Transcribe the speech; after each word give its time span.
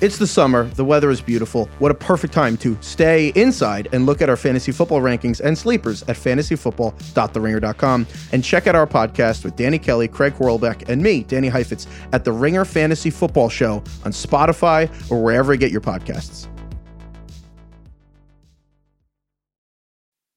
It's 0.00 0.16
the 0.16 0.28
summer, 0.28 0.64
the 0.64 0.84
weather 0.84 1.10
is 1.10 1.20
beautiful. 1.20 1.68
What 1.80 1.90
a 1.90 1.94
perfect 1.94 2.32
time 2.32 2.56
to 2.58 2.78
stay 2.80 3.32
inside 3.34 3.88
and 3.92 4.06
look 4.06 4.22
at 4.22 4.28
our 4.28 4.36
fantasy 4.36 4.70
football 4.70 5.00
rankings 5.00 5.40
and 5.40 5.58
sleepers 5.58 6.02
at 6.02 6.14
fantasyfootball.theringer.com 6.14 8.06
and 8.30 8.44
check 8.44 8.68
out 8.68 8.76
our 8.76 8.86
podcast 8.86 9.44
with 9.44 9.56
Danny 9.56 9.78
Kelly, 9.78 10.06
Craig 10.06 10.34
Horlbeck, 10.34 10.88
and 10.88 11.02
me, 11.02 11.24
Danny 11.24 11.48
Heifetz, 11.48 11.88
at 12.12 12.22
the 12.22 12.30
Ringer 12.30 12.64
Fantasy 12.64 13.10
Football 13.10 13.48
Show 13.48 13.82
on 14.04 14.12
Spotify 14.12 14.88
or 15.10 15.20
wherever 15.20 15.52
you 15.52 15.58
get 15.58 15.72
your 15.72 15.80
podcasts. 15.80 16.46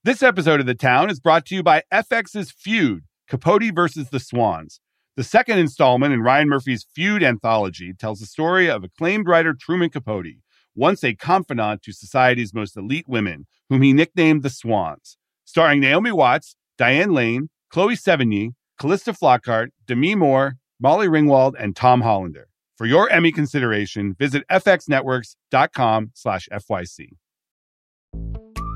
This 0.03 0.23
episode 0.23 0.59
of 0.59 0.65
The 0.65 0.73
Town 0.73 1.11
is 1.11 1.19
brought 1.19 1.45
to 1.45 1.55
you 1.55 1.61
by 1.61 1.83
FX's 1.93 2.49
Feud, 2.49 3.03
Capote 3.29 3.71
versus 3.75 4.09
the 4.09 4.19
Swans. 4.19 4.79
The 5.17 5.23
second 5.25 5.59
installment 5.59 6.13
in 6.13 6.21
Ryan 6.21 6.47
Murphy's 6.47 6.87
Feud 6.95 7.21
anthology 7.21 7.93
tells 7.93 8.19
the 8.19 8.25
story 8.25 8.69
of 8.69 8.85
acclaimed 8.85 9.27
writer 9.27 9.53
Truman 9.53 9.89
Capote, 9.89 10.37
once 10.73 11.03
a 11.03 11.13
confidant 11.13 11.81
to 11.83 11.91
society's 11.91 12.53
most 12.53 12.77
elite 12.77 13.09
women, 13.09 13.45
whom 13.69 13.81
he 13.81 13.91
nicknamed 13.91 14.41
the 14.41 14.49
Swans. 14.49 15.17
Starring 15.43 15.81
Naomi 15.81 16.13
Watts, 16.13 16.55
Diane 16.77 17.11
Lane, 17.11 17.49
Chloe 17.69 17.95
Sevigny, 17.95 18.53
Calista 18.79 19.11
Flockhart, 19.11 19.67
Demi 19.85 20.15
Moore, 20.15 20.55
Molly 20.79 21.07
Ringwald, 21.07 21.55
and 21.59 21.75
Tom 21.75 22.01
Hollander. 22.01 22.47
For 22.77 22.87
your 22.87 23.09
Emmy 23.09 23.33
consideration, 23.33 24.15
visit 24.17 24.43
fxnetworks.com 24.49 26.11
slash 26.15 26.47
FYC. 26.51 27.09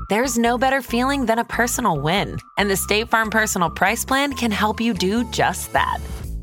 There's 0.08 0.38
no 0.38 0.56
better 0.56 0.82
feeling 0.82 1.26
than 1.26 1.40
a 1.40 1.44
personal 1.44 1.98
win, 1.98 2.38
and 2.58 2.70
the 2.70 2.76
State 2.76 3.08
Farm 3.08 3.30
Personal 3.30 3.70
Price 3.70 4.04
Plan 4.04 4.34
can 4.34 4.52
help 4.52 4.80
you 4.80 4.94
do 4.94 5.24
just 5.32 5.72
that. 5.72 5.98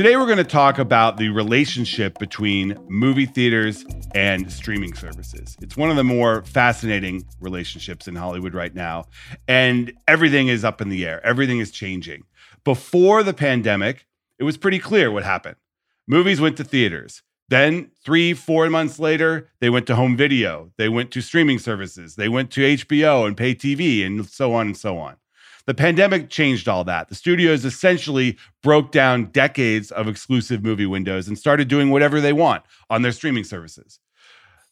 Today, 0.00 0.16
we're 0.16 0.24
going 0.24 0.38
to 0.38 0.44
talk 0.44 0.78
about 0.78 1.18
the 1.18 1.28
relationship 1.28 2.18
between 2.18 2.74
movie 2.88 3.26
theaters 3.26 3.84
and 4.14 4.50
streaming 4.50 4.94
services. 4.94 5.58
It's 5.60 5.76
one 5.76 5.90
of 5.90 5.96
the 5.96 6.04
more 6.04 6.42
fascinating 6.44 7.26
relationships 7.38 8.08
in 8.08 8.16
Hollywood 8.16 8.54
right 8.54 8.74
now. 8.74 9.04
And 9.46 9.92
everything 10.08 10.48
is 10.48 10.64
up 10.64 10.80
in 10.80 10.88
the 10.88 11.04
air, 11.04 11.20
everything 11.22 11.58
is 11.58 11.70
changing. 11.70 12.22
Before 12.64 13.22
the 13.22 13.34
pandemic, 13.34 14.06
it 14.38 14.44
was 14.44 14.56
pretty 14.56 14.78
clear 14.78 15.10
what 15.10 15.22
happened. 15.22 15.56
Movies 16.06 16.40
went 16.40 16.56
to 16.56 16.64
theaters. 16.64 17.22
Then, 17.50 17.90
three, 18.02 18.32
four 18.32 18.70
months 18.70 18.98
later, 18.98 19.50
they 19.60 19.68
went 19.68 19.86
to 19.88 19.96
home 19.96 20.16
video. 20.16 20.72
They 20.78 20.88
went 20.88 21.10
to 21.10 21.20
streaming 21.20 21.58
services. 21.58 22.14
They 22.14 22.30
went 22.30 22.50
to 22.52 22.62
HBO 22.62 23.26
and 23.26 23.36
pay 23.36 23.54
TV 23.54 24.06
and 24.06 24.24
so 24.24 24.54
on 24.54 24.68
and 24.68 24.76
so 24.78 24.96
on. 24.96 25.16
The 25.70 25.74
pandemic 25.74 26.30
changed 26.30 26.66
all 26.66 26.82
that. 26.82 27.10
The 27.10 27.14
studios 27.14 27.64
essentially 27.64 28.36
broke 28.60 28.90
down 28.90 29.26
decades 29.26 29.92
of 29.92 30.08
exclusive 30.08 30.64
movie 30.64 30.84
windows 30.84 31.28
and 31.28 31.38
started 31.38 31.68
doing 31.68 31.90
whatever 31.90 32.20
they 32.20 32.32
want 32.32 32.64
on 32.90 33.02
their 33.02 33.12
streaming 33.12 33.44
services. 33.44 34.00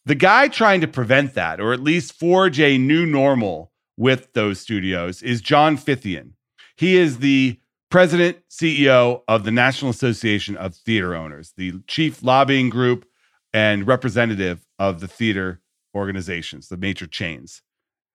The 0.05 0.15
guy 0.15 0.49
trying 0.49 0.81
to 0.81 0.89
prevent 0.89 1.35
that, 1.35 1.61
or 1.61 1.71
at 1.71 1.79
least 1.79 2.19
forge 2.19 2.59
a 2.59 2.77
new 2.77 3.05
normal 3.05 3.71
with 3.95 4.33
those 4.33 4.59
studios, 4.59 5.23
is 5.23 5.39
John 5.39 5.77
Fithian. 5.77 6.31
He 6.75 6.97
is 6.97 7.19
the 7.19 7.61
president, 7.89 8.39
CEO 8.49 9.21
of 9.29 9.45
the 9.45 9.51
National 9.51 9.91
Association 9.91 10.57
of 10.57 10.75
Theater 10.75 11.15
Owners, 11.15 11.53
the 11.55 11.75
chief 11.87 12.21
lobbying 12.21 12.69
group 12.69 13.05
and 13.53 13.87
representative 13.87 14.67
of 14.77 14.99
the 14.99 15.07
theater 15.07 15.61
organizations, 15.95 16.67
the 16.67 16.75
major 16.75 17.07
chains 17.07 17.61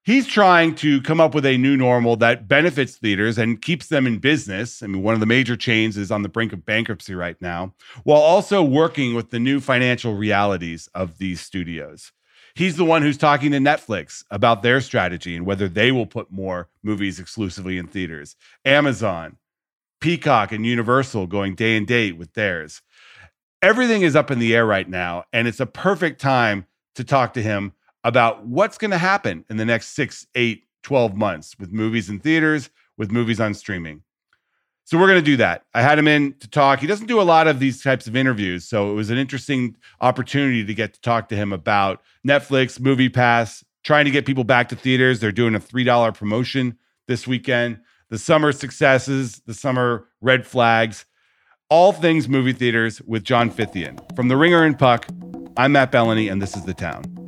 he's 0.04 0.26
trying 0.26 0.74
to 0.76 1.00
come 1.02 1.20
up 1.20 1.34
with 1.34 1.44
a 1.44 1.58
new 1.58 1.76
normal 1.76 2.16
that 2.16 2.46
benefits 2.46 2.96
theaters 2.96 3.38
and 3.38 3.60
keeps 3.60 3.88
them 3.88 4.06
in 4.06 4.18
business. 4.18 4.82
I 4.82 4.86
mean, 4.86 5.02
one 5.02 5.14
of 5.14 5.20
the 5.20 5.26
major 5.26 5.56
chains 5.56 5.96
is 5.96 6.10
on 6.10 6.22
the 6.22 6.28
brink 6.28 6.52
of 6.52 6.64
bankruptcy 6.64 7.14
right 7.14 7.40
now, 7.40 7.74
while 8.04 8.20
also 8.20 8.62
working 8.62 9.14
with 9.14 9.30
the 9.30 9.40
new 9.40 9.60
financial 9.60 10.14
realities 10.14 10.88
of 10.94 11.18
these 11.18 11.40
studios. 11.40 12.12
He's 12.54 12.76
the 12.76 12.84
one 12.84 13.02
who's 13.02 13.18
talking 13.18 13.50
to 13.50 13.58
Netflix 13.58 14.24
about 14.30 14.62
their 14.62 14.80
strategy 14.80 15.34
and 15.34 15.44
whether 15.44 15.68
they 15.68 15.90
will 15.90 16.06
put 16.06 16.30
more 16.30 16.68
movies 16.84 17.18
exclusively 17.18 17.78
in 17.78 17.88
theaters. 17.88 18.36
Amazon, 18.64 19.38
Peacock, 20.00 20.52
and 20.52 20.64
Universal 20.64 21.26
going 21.26 21.56
day 21.56 21.76
and 21.76 21.86
date 21.86 22.16
with 22.16 22.32
theirs. 22.34 22.80
Everything 23.60 24.02
is 24.02 24.14
up 24.14 24.30
in 24.30 24.38
the 24.38 24.54
air 24.54 24.66
right 24.66 24.88
now, 24.88 25.24
and 25.32 25.48
it's 25.48 25.58
a 25.58 25.66
perfect 25.66 26.20
time 26.20 26.66
to 26.94 27.02
talk 27.02 27.32
to 27.32 27.42
him 27.42 27.72
about 28.04 28.46
what's 28.46 28.78
going 28.78 28.90
to 28.90 28.98
happen 28.98 29.44
in 29.50 29.56
the 29.56 29.64
next 29.64 29.88
six, 29.96 30.26
eight, 30.34 30.64
12 30.82 31.16
months 31.16 31.58
with 31.58 31.72
movies 31.72 32.10
in 32.10 32.20
theaters, 32.20 32.70
with 32.96 33.10
movies 33.10 33.40
on 33.40 33.54
streaming. 33.54 34.02
So 34.84 34.98
we're 34.98 35.06
going 35.06 35.20
to 35.20 35.24
do 35.24 35.38
that. 35.38 35.64
I 35.72 35.80
had 35.80 35.98
him 35.98 36.06
in 36.06 36.34
to 36.40 36.48
talk. 36.48 36.78
He 36.80 36.86
doesn't 36.86 37.06
do 37.06 37.18
a 37.18 37.22
lot 37.22 37.48
of 37.48 37.58
these 37.58 37.82
types 37.82 38.06
of 38.06 38.14
interviews, 38.14 38.68
so 38.68 38.90
it 38.90 38.94
was 38.94 39.08
an 39.08 39.16
interesting 39.16 39.76
opportunity 40.02 40.62
to 40.62 40.74
get 40.74 40.92
to 40.92 41.00
talk 41.00 41.30
to 41.30 41.36
him 41.36 41.54
about 41.54 42.02
Netflix, 42.26 42.78
Movie 42.78 43.08
Pass, 43.08 43.64
trying 43.82 44.04
to 44.04 44.10
get 44.10 44.26
people 44.26 44.44
back 44.44 44.68
to 44.68 44.76
theaters. 44.76 45.20
They're 45.20 45.32
doing 45.32 45.54
a 45.54 45.60
$3 45.60 46.14
promotion 46.14 46.76
this 47.08 47.26
weekend. 47.26 47.80
The 48.10 48.18
summer 48.18 48.52
successes, 48.52 49.40
the 49.46 49.54
summer 49.54 50.06
red 50.20 50.46
flags, 50.46 51.06
all 51.70 51.92
things 51.92 52.28
movie 52.28 52.52
theaters 52.52 53.00
with 53.02 53.24
John 53.24 53.50
Fithian. 53.50 53.98
From 54.14 54.28
The 54.28 54.36
Ringer 54.36 54.64
and 54.64 54.78
Puck, 54.78 55.06
I'm 55.56 55.72
Matt 55.72 55.90
Belloni, 55.90 56.30
and 56.30 56.42
this 56.42 56.56
is 56.56 56.64
The 56.64 56.74
Town. 56.74 57.23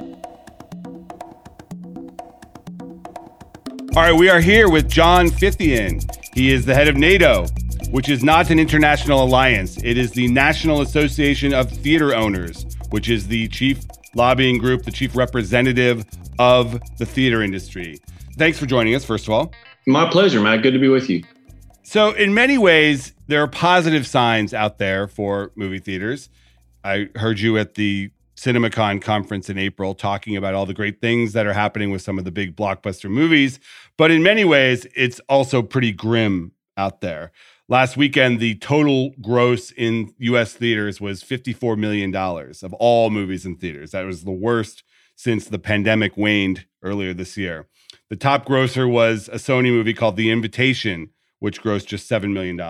All 3.96 4.02
right, 4.02 4.12
we 4.12 4.28
are 4.28 4.40
here 4.40 4.68
with 4.68 4.90
John 4.90 5.28
Fithian. 5.28 6.04
He 6.34 6.52
is 6.52 6.66
the 6.66 6.74
head 6.74 6.86
of 6.86 6.96
NATO, 6.96 7.46
which 7.92 8.10
is 8.10 8.22
not 8.22 8.50
an 8.50 8.58
international 8.58 9.24
alliance. 9.24 9.82
It 9.82 9.96
is 9.96 10.10
the 10.10 10.28
National 10.28 10.82
Association 10.82 11.54
of 11.54 11.70
Theater 11.70 12.14
Owners, 12.14 12.66
which 12.90 13.08
is 13.08 13.26
the 13.26 13.48
chief 13.48 13.80
lobbying 14.14 14.58
group, 14.58 14.82
the 14.82 14.90
chief 14.90 15.16
representative 15.16 16.04
of 16.38 16.78
the 16.98 17.06
theater 17.06 17.40
industry. 17.40 17.98
Thanks 18.36 18.58
for 18.58 18.66
joining 18.66 18.94
us, 18.94 19.02
first 19.02 19.28
of 19.28 19.30
all. 19.32 19.54
My 19.86 20.10
pleasure, 20.10 20.42
Matt. 20.42 20.60
Good 20.60 20.72
to 20.72 20.78
be 20.78 20.88
with 20.88 21.08
you. 21.08 21.24
So, 21.82 22.10
in 22.10 22.34
many 22.34 22.58
ways, 22.58 23.14
there 23.28 23.42
are 23.42 23.48
positive 23.48 24.06
signs 24.06 24.52
out 24.52 24.76
there 24.76 25.08
for 25.08 25.52
movie 25.54 25.78
theaters. 25.78 26.28
I 26.84 27.08
heard 27.14 27.40
you 27.40 27.56
at 27.56 27.76
the 27.76 28.10
CinemaCon 28.36 29.00
conference 29.00 29.48
in 29.48 29.58
April, 29.58 29.94
talking 29.94 30.36
about 30.36 30.54
all 30.54 30.66
the 30.66 30.74
great 30.74 31.00
things 31.00 31.32
that 31.32 31.46
are 31.46 31.52
happening 31.52 31.90
with 31.90 32.02
some 32.02 32.18
of 32.18 32.24
the 32.24 32.30
big 32.30 32.54
blockbuster 32.54 33.10
movies. 33.10 33.58
But 33.96 34.10
in 34.10 34.22
many 34.22 34.44
ways, 34.44 34.86
it's 34.94 35.20
also 35.28 35.62
pretty 35.62 35.92
grim 35.92 36.52
out 36.76 37.00
there. 37.00 37.32
Last 37.68 37.96
weekend, 37.96 38.38
the 38.38 38.54
total 38.56 39.10
gross 39.20 39.72
in 39.72 40.14
US 40.18 40.52
theaters 40.52 41.00
was 41.00 41.24
$54 41.24 41.76
million 41.76 42.14
of 42.14 42.72
all 42.74 43.10
movies 43.10 43.44
in 43.44 43.56
theaters. 43.56 43.90
That 43.90 44.04
was 44.04 44.22
the 44.22 44.30
worst 44.30 44.84
since 45.16 45.46
the 45.46 45.58
pandemic 45.58 46.16
waned 46.16 46.66
earlier 46.82 47.14
this 47.14 47.36
year. 47.36 47.66
The 48.08 48.16
top 48.16 48.44
grosser 48.44 48.86
was 48.86 49.28
a 49.28 49.36
Sony 49.36 49.70
movie 49.70 49.94
called 49.94 50.16
The 50.16 50.30
Invitation, 50.30 51.10
which 51.40 51.62
grossed 51.62 51.86
just 51.86 52.08
$7 52.08 52.32
million. 52.32 52.60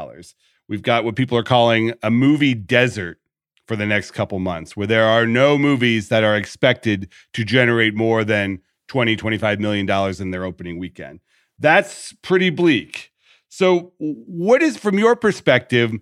We've 0.68 0.82
got 0.82 1.04
what 1.04 1.16
people 1.16 1.36
are 1.36 1.42
calling 1.42 1.92
a 2.02 2.10
movie 2.10 2.54
desert 2.54 3.18
for 3.66 3.76
the 3.76 3.86
next 3.86 4.12
couple 4.12 4.38
months 4.38 4.76
where 4.76 4.86
there 4.86 5.04
are 5.04 5.26
no 5.26 5.58
movies 5.58 6.08
that 6.08 6.24
are 6.24 6.36
expected 6.36 7.10
to 7.32 7.44
generate 7.44 7.94
more 7.94 8.24
than 8.24 8.60
20 8.88 9.16
25 9.16 9.60
million 9.60 9.86
dollars 9.86 10.20
in 10.20 10.30
their 10.30 10.44
opening 10.44 10.78
weekend. 10.78 11.20
That's 11.58 12.12
pretty 12.22 12.50
bleak. 12.50 13.12
So 13.48 13.92
what 13.98 14.62
is 14.62 14.76
from 14.76 14.98
your 14.98 15.16
perspective 15.16 15.92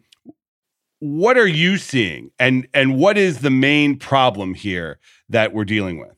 what 1.01 1.37
are 1.37 1.47
you 1.47 1.77
seeing? 1.77 2.31
And 2.39 2.67
and 2.73 2.97
what 2.97 3.19
is 3.19 3.41
the 3.41 3.51
main 3.51 3.99
problem 3.99 4.55
here 4.55 4.99
that 5.29 5.53
we're 5.53 5.67
dealing 5.67 5.99
with? 5.99 6.17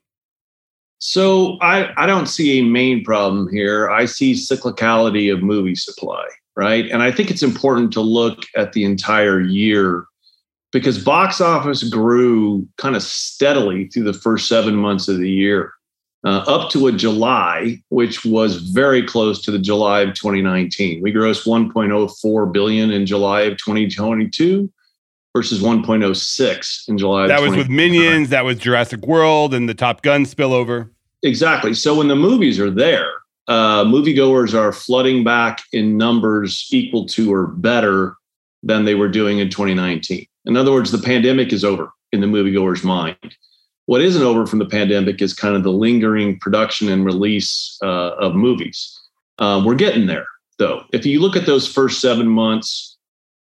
So 0.98 1.58
I, 1.60 1.90
I 1.96 2.06
don't 2.06 2.26
see 2.26 2.60
a 2.60 2.62
main 2.62 3.04
problem 3.04 3.48
here. 3.50 3.90
I 3.90 4.04
see 4.04 4.34
cyclicality 4.34 5.32
of 5.32 5.42
movie 5.42 5.74
supply 5.74 6.26
right? 6.56 6.90
And 6.90 7.02
i 7.02 7.12
think 7.12 7.30
it's 7.30 7.42
important 7.42 7.92
to 7.92 8.00
look 8.00 8.44
at 8.56 8.72
the 8.72 8.84
entire 8.84 9.40
year 9.40 10.06
because 10.76 11.02
box 11.02 11.40
office 11.40 11.82
grew 11.84 12.68
kind 12.76 12.96
of 12.96 13.02
steadily 13.02 13.88
through 13.88 14.04
the 14.04 14.12
first 14.12 14.46
seven 14.46 14.76
months 14.76 15.08
of 15.08 15.16
the 15.16 15.30
year, 15.30 15.72
uh, 16.22 16.44
up 16.46 16.70
to 16.70 16.86
a 16.86 16.92
July, 16.92 17.82
which 17.88 18.26
was 18.26 18.56
very 18.56 19.02
close 19.02 19.40
to 19.42 19.50
the 19.50 19.58
July 19.58 20.02
of 20.02 20.12
2019. 20.12 21.00
We 21.00 21.14
grossed 21.14 21.46
1.04 21.46 22.52
billion 22.52 22.90
in 22.90 23.06
July 23.06 23.42
of 23.42 23.56
2022 23.56 24.70
versus 25.34 25.62
1.06 25.62 26.88
in 26.90 26.98
July. 26.98 27.26
That 27.26 27.40
was 27.40 27.56
with 27.56 27.70
Minions. 27.70 28.28
That 28.28 28.44
was 28.44 28.58
Jurassic 28.58 29.06
World 29.06 29.54
and 29.54 29.70
the 29.70 29.74
Top 29.74 30.02
Gun 30.02 30.26
spillover. 30.26 30.90
Exactly. 31.22 31.72
So 31.72 31.94
when 31.94 32.08
the 32.08 32.16
movies 32.16 32.60
are 32.60 32.70
there, 32.70 33.10
uh, 33.48 33.84
moviegoers 33.84 34.52
are 34.52 34.72
flooding 34.72 35.24
back 35.24 35.62
in 35.72 35.96
numbers 35.96 36.68
equal 36.70 37.06
to 37.06 37.32
or 37.32 37.46
better 37.46 38.16
than 38.62 38.84
they 38.84 38.94
were 38.94 39.08
doing 39.08 39.38
in 39.38 39.48
2019. 39.48 40.26
In 40.46 40.56
other 40.56 40.72
words, 40.72 40.92
the 40.92 40.98
pandemic 40.98 41.52
is 41.52 41.64
over 41.64 41.90
in 42.12 42.20
the 42.20 42.26
moviegoer's 42.26 42.84
mind. 42.84 43.36
What 43.86 44.02
isn't 44.02 44.22
over 44.22 44.46
from 44.46 44.58
the 44.58 44.66
pandemic 44.66 45.22
is 45.22 45.32
kind 45.32 45.54
of 45.54 45.62
the 45.62 45.72
lingering 45.72 46.38
production 46.40 46.88
and 46.88 47.04
release 47.04 47.78
uh, 47.82 48.14
of 48.18 48.34
movies. 48.34 49.00
Um, 49.38 49.64
we're 49.64 49.74
getting 49.74 50.06
there, 50.06 50.26
though. 50.58 50.84
If 50.92 51.06
you 51.06 51.20
look 51.20 51.36
at 51.36 51.46
those 51.46 51.70
first 51.70 52.00
seven 52.00 52.26
months, 52.26 52.96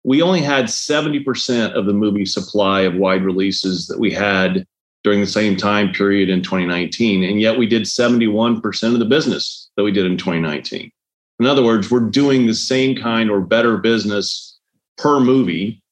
we 0.04 0.22
only 0.22 0.42
had 0.42 0.66
70% 0.66 1.74
of 1.74 1.86
the 1.86 1.94
movie 1.94 2.25
supply 2.25 2.81
of 2.81 2.96
wide 2.96 3.24
releases 3.24 3.88
that 3.88 4.00
we 4.00 4.12
had 4.12 4.66
during 5.04 5.19
the 5.19 5.28
same 5.28 5.56
time 5.56 5.92
period 5.92 6.30
in 6.30 6.42
2019. 6.42 7.24
And 7.24 7.39
yet 7.39 7.57
we 7.57 7.68
did 7.68 7.84
71% 7.84 8.94
of 8.94 9.00
the 9.00 9.06
business 9.06 9.69
that 9.75 9.84
we 9.84 9.92
did 9.92 10.06
in 10.06 10.18
2019. 10.18 10.92
In 11.39 11.46
other 11.46 11.63
words, 11.63 11.92
we're 11.92 12.00
doing 12.00 12.48
the 12.48 12.54
same 12.54 12.96
kind 12.96 13.30
or 13.30 13.42
better 13.42 13.78
business 13.78 14.57
per 14.98 15.19
movie, 15.19 15.83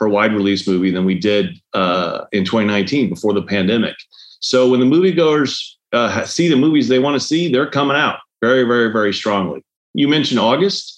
per 0.00 0.08
wide 0.08 0.32
release 0.32 0.66
movie 0.66 0.90
than 0.90 1.04
we 1.04 1.14
did 1.14 1.60
uh, 1.74 2.24
in 2.32 2.44
2019 2.44 3.10
before 3.10 3.34
the 3.34 3.42
pandemic. 3.42 3.94
So 4.40 4.70
when 4.70 4.80
the 4.80 4.86
moviegoers 4.86 5.74
uh, 5.92 6.24
see 6.24 6.48
the 6.48 6.56
movies 6.56 6.88
they 6.88 6.98
want 6.98 7.20
to 7.20 7.26
see, 7.26 7.52
they're 7.52 7.70
coming 7.70 7.96
out 7.96 8.18
very, 8.40 8.64
very, 8.64 8.90
very 8.90 9.12
strongly. 9.12 9.62
You 9.92 10.08
mentioned 10.08 10.40
August. 10.40 10.96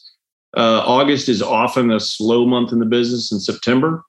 Uh, 0.57 0.83
August 0.87 1.29
is 1.29 1.43
often 1.43 1.91
a 1.91 1.99
slow 1.99 2.47
month 2.47 2.71
in 2.73 2.79
the 2.79 2.87
business 2.87 3.33
in 3.33 3.41
September. 3.41 4.05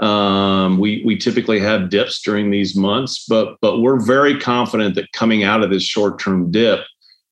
Um, 0.00 0.78
we 0.78 1.02
we 1.04 1.18
typically 1.18 1.58
have 1.58 1.90
dips 1.90 2.22
during 2.22 2.50
these 2.50 2.76
months, 2.76 3.26
but 3.28 3.56
but 3.60 3.80
we're 3.80 4.00
very 4.00 4.38
confident 4.38 4.94
that 4.94 5.10
coming 5.12 5.42
out 5.42 5.62
of 5.62 5.70
this 5.70 5.82
short 5.82 6.20
term 6.20 6.52
dip, 6.52 6.84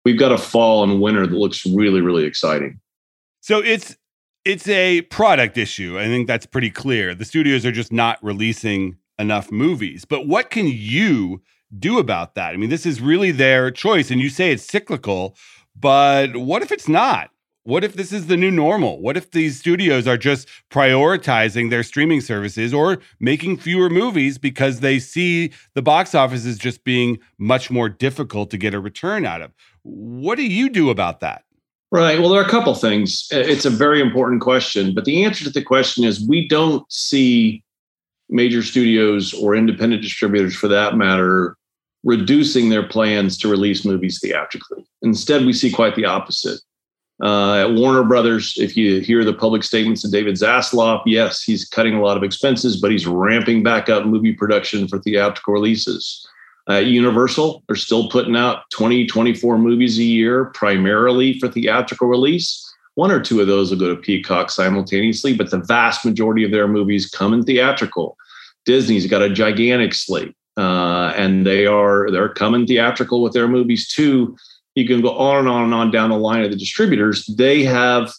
we've 0.05 0.19
got 0.19 0.33
a 0.33 0.39
fall 0.39 0.83
and 0.83 1.01
winter 1.01 1.29
that 1.29 1.37
looks 1.37 1.65
really 1.65 2.01
really 2.01 2.25
exciting. 2.25 2.81
So 3.41 3.61
it's 3.61 3.97
it's 4.47 4.69
a 4.69 5.03
product 5.03 5.59
issue. 5.59 5.99
I 5.99 6.05
think 6.05 6.29
that's 6.29 6.47
pretty 6.47 6.71
clear. 6.71 7.17
The 7.17 7.25
studios 7.25 7.67
are 7.67 7.73
just 7.73 7.93
not 7.93 8.23
releasing 8.23 8.97
enough 9.19 9.51
movies. 9.51 10.05
But 10.05 10.29
what 10.29 10.51
can 10.51 10.69
you 10.69 11.43
do 11.77 11.99
about 11.99 12.37
that? 12.37 12.55
I 12.55 12.57
mean, 12.57 12.71
this 12.71 12.87
is 12.87 13.01
really 13.01 13.33
their 13.33 13.73
choice, 13.73 14.09
and 14.09 14.21
you 14.21 14.29
say 14.29 14.53
it's 14.53 14.63
cyclical, 14.63 15.35
but 15.75 16.37
what 16.37 16.63
if 16.63 16.71
it's 16.71 16.87
not? 16.87 17.31
What 17.65 17.83
if 17.83 17.95
this 17.95 18.13
is 18.13 18.29
the 18.29 18.37
new 18.37 18.53
normal? 18.53 19.01
What 19.01 19.17
if 19.17 19.33
these 19.33 19.59
studios 19.59 20.07
are 20.07 20.17
just 20.17 20.47
prioritizing 20.71 21.69
their 21.69 21.83
streaming 21.83 22.21
services 22.21 22.73
or 22.73 22.99
making 23.19 23.57
fewer 23.57 23.91
movies 23.91 24.39
because 24.39 24.79
they 24.79 25.01
see 25.01 25.51
the 25.75 25.83
box 25.83 26.15
office 26.15 26.47
as 26.47 26.57
just 26.57 26.85
being 26.85 27.19
much 27.37 27.69
more 27.69 27.89
difficult 27.89 28.53
to 28.53 28.59
get 28.59 28.75
a 28.75 28.79
return 28.79 29.27
out 29.27 29.43
of? 29.43 29.51
What 29.83 30.37
do 30.37 30.47
you 30.47 30.71
do 30.71 30.89
about 30.91 31.19
that? 31.19 31.46
Right. 31.97 32.21
Well, 32.21 32.29
there 32.29 32.43
are 32.43 32.45
a 32.45 32.51
couple 32.51 32.75
things. 32.75 33.27
It's 33.31 33.65
a 33.65 33.71
very 33.71 34.03
important 34.03 34.43
question, 34.43 34.95
but 34.95 35.07
the 35.07 35.25
answer 35.25 35.45
to 35.45 35.51
the 35.51 35.63
question 35.63 36.05
is 36.05 36.29
we 36.29 36.47
don't 36.47 36.85
see 36.93 37.65
major 38.29 38.63
studios 38.63 39.33
or 39.33 39.57
independent 39.57 40.03
distributors 40.03 40.55
for 40.55 40.69
that 40.69 40.95
matter 40.97 41.57
reducing 42.05 42.69
their 42.69 42.83
plans 42.83 43.39
to 43.39 43.49
release 43.49 43.87
movies 43.87 44.21
theatrically. 44.21 44.85
Instead, 45.01 45.47
we 45.47 45.55
see 45.55 45.73
quite 45.73 45.97
the 45.97 46.05
opposite. 46.05 46.61
Uh, 47.23 47.61
at 47.61 47.73
Warner 47.73 48.05
Brothers, 48.05 48.59
if 48.59 48.77
you 48.77 49.01
hear 49.01 49.25
the 49.25 49.33
public 49.33 49.63
statements 49.63 50.05
of 50.05 50.13
David 50.13 50.35
Zaslav, 50.35 51.01
yes, 51.07 51.43
he's 51.43 51.65
cutting 51.65 51.95
a 51.95 52.03
lot 52.03 52.19
of 52.19 52.23
expenses, 52.23 52.79
but 52.79 52.91
he's 52.91 53.07
ramping 53.07 53.63
back 53.63 53.89
up 53.89 54.05
movie 54.05 54.35
production 54.35 54.87
for 54.87 54.99
theatrical 54.99 55.55
releases. 55.55 56.29
Uh, 56.69 56.79
Universal, 56.79 57.63
they're 57.67 57.77
still 57.77 58.09
putting 58.09 58.37
out 58.37 58.69
20, 58.71 59.07
24 59.07 59.59
movies 59.59 59.99
a 59.99 60.03
year, 60.03 60.47
primarily 60.47 61.39
for 61.39 61.49
theatrical 61.49 62.09
release. 62.09 62.63
One 62.95 63.13
or 63.13 63.21
two 63.21 63.41
of 63.41 63.47
those 63.47 63.71
will 63.71 63.79
go 63.79 63.95
to 63.95 64.01
Peacock 64.01 64.51
simultaneously, 64.51 65.35
but 65.35 65.51
the 65.51 65.59
vast 65.59 66.05
majority 66.05 66.45
of 66.45 66.51
their 66.51 66.67
movies 66.67 67.09
come 67.09 67.33
in 67.33 67.45
theatrical. 67.45 68.17
Disney's 68.65 69.07
got 69.07 69.23
a 69.23 69.31
gigantic 69.31 69.95
slate, 69.95 70.35
uh, 70.57 71.13
and 71.17 71.47
they 71.47 71.67
are 71.67 72.11
they're 72.11 72.31
coming 72.31 72.67
theatrical 72.67 73.23
with 73.23 73.33
their 73.33 73.47
movies 73.47 73.87
too 73.87 74.37
you 74.77 74.87
can 74.87 75.01
go 75.01 75.11
on 75.17 75.39
and 75.39 75.49
on 75.49 75.65
and 75.65 75.75
on 75.75 75.91
down 75.91 76.11
the 76.11 76.19
line 76.19 76.45
of 76.45 76.51
the 76.51 76.57
distributors. 76.57 77.27
They 77.27 77.65
have 77.65 78.13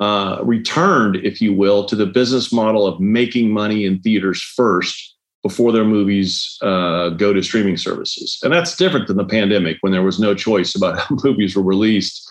uh, 0.00 0.38
returned, 0.42 1.16
if 1.16 1.42
you 1.42 1.52
will, 1.52 1.84
to 1.86 1.96
the 1.96 2.06
business 2.06 2.52
model 2.52 2.86
of 2.86 3.00
making 3.00 3.50
money 3.50 3.84
in 3.84 4.00
theaters 4.00 4.40
first 4.40 5.11
before 5.42 5.72
their 5.72 5.84
movies 5.84 6.56
uh, 6.62 7.10
go 7.10 7.32
to 7.32 7.42
streaming 7.42 7.76
services. 7.76 8.38
And 8.42 8.52
that's 8.52 8.76
different 8.76 9.08
than 9.08 9.16
the 9.16 9.24
pandemic 9.24 9.78
when 9.80 9.92
there 9.92 10.02
was 10.02 10.20
no 10.20 10.34
choice 10.34 10.74
about 10.74 10.98
how 11.00 11.16
movies 11.24 11.56
were 11.56 11.62
released. 11.62 12.28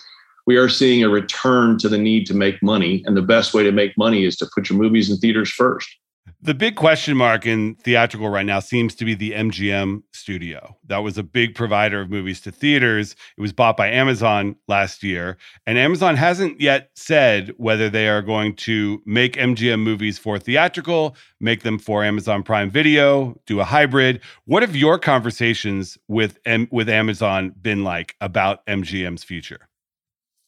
We 0.48 0.58
are 0.58 0.70
seeing 0.70 1.04
a 1.04 1.10
return 1.10 1.78
to 1.80 1.90
the 1.90 1.98
need 1.98 2.26
to 2.28 2.34
make 2.34 2.64
money. 2.64 3.04
And 3.06 3.16
the 3.16 3.22
best 3.22 3.54
way 3.54 3.64
to 3.64 3.72
make 3.72 3.98
money 3.98 4.26
is 4.26 4.36
to 4.38 4.50
put 4.54 4.70
your 4.70 4.80
movies 4.80 5.10
in 5.10 5.18
theaters 5.18 5.52
first. 5.52 5.90
The 6.44 6.56
big 6.56 6.76
question 6.76 7.18
mark 7.18 7.46
in 7.46 7.76
theatrical 7.76 8.28
right 8.28 8.46
now 8.46 8.60
seems 8.60 8.96
to 8.96 9.06
be 9.06 9.14
the 9.14 9.34
MGM 9.34 10.02
studio. 10.12 10.76
That 10.88 11.04
was 11.04 11.16
a 11.16 11.24
big 11.24 11.54
provider 11.54 12.02
of 12.02 12.10
movies 12.10 12.42
to 12.42 12.52
theaters. 12.52 13.16
It 13.38 13.42
was 13.42 13.54
bought 13.54 13.78
by 13.78 13.92
Amazon 13.92 14.56
last 14.68 15.04
year. 15.04 15.38
And 15.68 15.78
Amazon 15.78 16.16
hasn't 16.16 16.60
yet 16.60 16.90
said 16.96 17.54
whether 17.58 17.92
they 17.92 18.08
are 18.08 18.24
going 18.24 18.56
to 18.56 19.04
make 19.06 19.34
MGM 19.34 19.84
movies 19.84 20.18
for 20.18 20.40
theatrical, 20.40 21.16
make 21.40 21.62
them 21.62 21.78
for 21.78 22.04
Amazon 22.04 22.42
Prime 22.42 22.72
Video, 22.72 23.40
do 23.46 23.60
a 23.60 23.64
hybrid. 23.64 24.20
What 24.46 24.64
have 24.64 24.76
your 24.76 24.98
conversations 24.98 25.96
with, 26.08 26.40
with 26.72 26.90
Amazon 26.90 27.54
been 27.62 27.84
like 27.84 28.16
about 28.20 28.66
MGM's 28.66 29.24
future? 29.24 29.68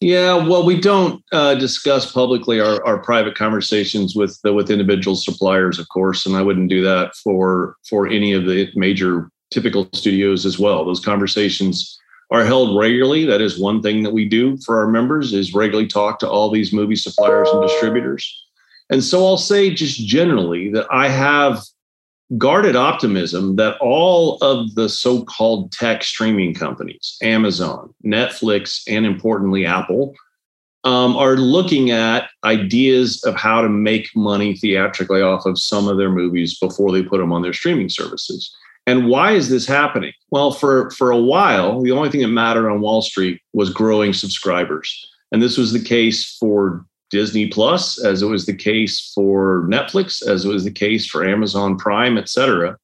Yeah, 0.04 0.36
well, 0.36 0.66
we 0.66 0.82
don't 0.82 1.24
uh, 1.32 1.56
discuss 1.56 2.12
publicly 2.12 2.60
our, 2.60 2.86
our 2.86 3.02
private 3.02 3.36
conversations 3.36 4.18
with 4.18 4.38
the, 4.44 4.52
with 4.52 4.70
individual 4.70 5.16
suppliers, 5.16 5.80
of 5.80 5.88
course, 5.88 6.26
and 6.26 6.36
I 6.36 6.42
wouldn't 6.42 6.68
do 6.68 6.82
that 6.82 7.16
for 7.16 7.78
for 7.88 8.06
any 8.08 8.34
of 8.34 8.44
the 8.44 8.70
major 8.76 9.30
typical 9.50 9.88
studios 9.94 10.46
as 10.46 10.60
well. 10.60 10.84
Those 10.84 11.00
conversations 11.00 11.98
are 12.32 12.44
held 12.44 12.78
regularly. 12.78 13.26
That 13.26 13.40
is 13.40 13.58
one 13.58 13.82
thing 13.82 14.04
that 14.04 14.12
we 14.12 14.28
do 14.28 14.58
for 14.66 14.78
our 14.78 14.88
members 14.88 15.34
is 15.34 15.54
regularly 15.54 15.88
talk 15.88 16.20
to 16.20 16.30
all 16.30 16.52
these 16.52 16.74
movie 16.74 16.98
suppliers 16.98 17.48
and 17.48 17.62
distributors. 17.62 18.30
And 18.90 19.02
so 19.02 19.26
I'll 19.26 19.38
say 19.38 19.74
just 19.74 20.06
generally 20.06 20.70
that 20.72 20.86
I 20.92 21.08
have 21.08 21.64
guarded 22.38 22.76
optimism 22.76 23.56
that 23.58 23.78
all 23.80 24.38
of 24.42 24.76
the 24.76 24.90
so 24.90 25.24
called 25.24 25.72
tech 25.72 26.04
streaming 26.04 26.54
companies, 26.54 27.18
Amazon, 27.22 27.94
Netflix, 28.06 28.82
and 28.88 29.06
importantly, 29.06 29.66
Apple, 29.66 30.14
um, 30.84 31.16
are 31.16 31.38
looking 31.38 31.92
at 31.92 32.30
ideas 32.44 33.24
of 33.24 33.36
how 33.36 33.62
to 33.62 33.70
make 33.70 34.10
money 34.16 34.56
theatrically 34.56 35.22
off 35.22 35.46
of 35.46 35.60
some 35.60 35.88
of 35.88 35.98
their 35.98 36.12
movies 36.12 36.58
before 36.60 36.92
they 36.92 37.04
put 37.04 37.20
them 37.20 37.32
on 37.32 37.42
their 37.42 37.54
streaming 37.54 37.90
services. 37.90 38.54
And 38.86 39.08
why 39.08 39.32
is 39.32 39.48
this 39.48 39.66
happening? 39.66 40.12
Well, 40.30 40.52
for, 40.52 40.92
for 40.92 41.10
a 41.10 41.18
while, 41.18 41.82
the 41.82 41.92
only 41.92 42.10
thing 42.10 42.22
that 42.22 42.28
mattered 42.28 42.70
on 42.70 42.82
Wall 42.82 43.02
Street 43.02 43.40
was 43.54 43.70
growing 43.70 44.12
subscribers. 44.12 45.10
And 45.32 45.42
this 45.42 45.58
was 45.58 45.72
the 45.72 45.82
case 45.82 46.36
for 46.38 46.86
Disney 47.14 47.46
Plus, 47.48 48.04
as 48.04 48.24
it 48.24 48.26
was 48.26 48.48
the 48.48 48.56
case 48.56 49.12
for 49.14 49.68
Netflix, 49.70 50.28
as 50.28 50.46
it 50.46 50.48
was 50.48 50.64
the 50.64 50.72
case 50.72 51.06
for 51.06 51.24
Amazon 51.24 51.78
Prime, 51.78 52.18
et 52.18 52.28
cetera. 52.28 52.76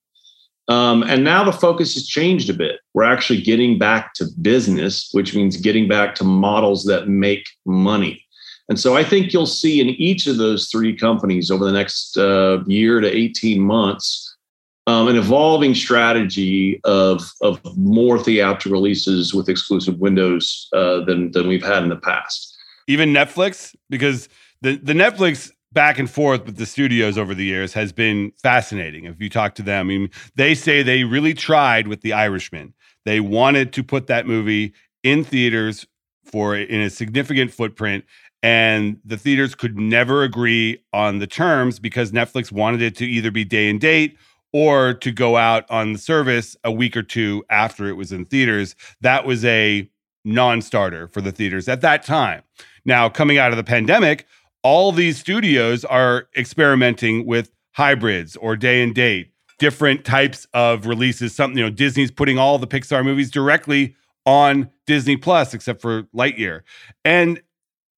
Um, 0.67 1.01
and 1.01 1.23
now 1.23 1.43
the 1.43 1.51
focus 1.51 1.95
has 1.95 2.05
changed 2.05 2.47
a 2.47 2.53
bit. 2.53 2.79
We're 2.93 3.11
actually 3.11 3.41
getting 3.41 3.79
back 3.79 4.13
to 4.13 4.27
business, 4.39 5.09
which 5.13 5.35
means 5.35 5.57
getting 5.57 5.87
back 5.87 6.13
to 6.15 6.23
models 6.23 6.83
that 6.85 7.09
make 7.09 7.49
money. 7.65 8.23
And 8.69 8.79
so 8.79 8.95
I 8.95 9.03
think 9.03 9.33
you'll 9.33 9.47
see 9.47 9.81
in 9.81 9.89
each 9.89 10.27
of 10.27 10.37
those 10.37 10.69
three 10.69 10.95
companies 10.95 11.49
over 11.49 11.65
the 11.65 11.71
next 11.71 12.15
uh, 12.15 12.63
year 12.67 13.01
to 13.01 13.09
18 13.11 13.59
months 13.59 14.37
um, 14.85 15.07
an 15.07 15.17
evolving 15.17 15.75
strategy 15.75 16.79
of, 16.83 17.21
of 17.41 17.59
more 17.77 18.17
theatrical 18.17 18.71
releases 18.71 19.33
with 19.33 19.49
exclusive 19.49 19.99
windows 19.99 20.67
uh, 20.73 21.03
than, 21.05 21.31
than 21.31 21.47
we've 21.47 21.65
had 21.65 21.83
in 21.83 21.89
the 21.89 21.95
past 21.95 22.48
even 22.89 23.13
Netflix, 23.13 23.75
because 23.89 24.27
the 24.61 24.75
the 24.75 24.93
Netflix 24.93 25.51
back 25.71 25.99
and 25.99 26.09
forth 26.09 26.45
with 26.45 26.57
the 26.57 26.65
studios 26.65 27.17
over 27.17 27.35
the 27.35 27.45
years 27.45 27.73
has 27.73 27.93
been 27.93 28.31
fascinating. 28.41 29.05
If 29.05 29.21
you 29.21 29.29
talk 29.29 29.53
to 29.55 29.61
them, 29.61 29.85
I 29.85 29.87
mean, 29.87 30.09
they 30.35 30.55
say 30.55 30.81
they 30.81 31.03
really 31.03 31.35
tried 31.35 31.87
with 31.87 32.01
The 32.01 32.11
Irishman. 32.11 32.73
They 33.05 33.19
wanted 33.19 33.71
to 33.73 33.83
put 33.83 34.07
that 34.07 34.25
movie 34.25 34.73
in 35.03 35.23
theaters 35.23 35.85
for 36.25 36.55
in 36.55 36.81
a 36.81 36.89
significant 36.89 37.53
footprint 37.53 38.03
and 38.41 38.99
the 39.03 39.17
theaters 39.17 39.53
could 39.53 39.77
never 39.77 40.23
agree 40.23 40.81
on 40.93 41.19
the 41.19 41.27
terms 41.27 41.79
because 41.79 42.11
Netflix 42.11 42.51
wanted 42.51 42.81
it 42.81 42.95
to 42.97 43.05
either 43.05 43.31
be 43.31 43.43
day 43.43 43.69
and 43.69 43.81
date 43.81 44.17
or 44.53 44.93
to 44.93 45.11
go 45.11 45.37
out 45.37 45.69
on 45.69 45.93
the 45.93 45.99
service 45.99 46.55
a 46.63 46.71
week 46.71 46.95
or 46.95 47.03
two 47.03 47.43
after 47.49 47.87
it 47.87 47.93
was 47.93 48.11
in 48.11 48.25
theaters. 48.25 48.75
That 49.01 49.25
was 49.25 49.43
a 49.45 49.89
non-starter 50.23 51.07
for 51.07 51.21
the 51.21 51.31
theaters 51.31 51.67
at 51.67 51.81
that 51.81 52.03
time. 52.03 52.43
Now, 52.85 53.09
coming 53.09 53.37
out 53.37 53.51
of 53.51 53.57
the 53.57 53.63
pandemic, 53.63 54.25
all 54.63 54.91
these 54.91 55.17
studios 55.17 55.85
are 55.85 56.27
experimenting 56.35 57.25
with 57.25 57.51
hybrids 57.73 58.35
or 58.37 58.55
day 58.55 58.81
and 58.81 58.93
date, 58.93 59.31
different 59.57 60.05
types 60.05 60.47
of 60.53 60.85
releases. 60.85 61.35
Something, 61.35 61.57
you 61.57 61.63
know, 61.63 61.69
Disney's 61.69 62.11
putting 62.11 62.37
all 62.37 62.57
the 62.57 62.67
Pixar 62.67 63.03
movies 63.03 63.31
directly 63.31 63.95
on 64.25 64.69
Disney 64.85 65.17
Plus, 65.17 65.53
except 65.53 65.81
for 65.81 66.03
Lightyear. 66.15 66.61
And 67.05 67.41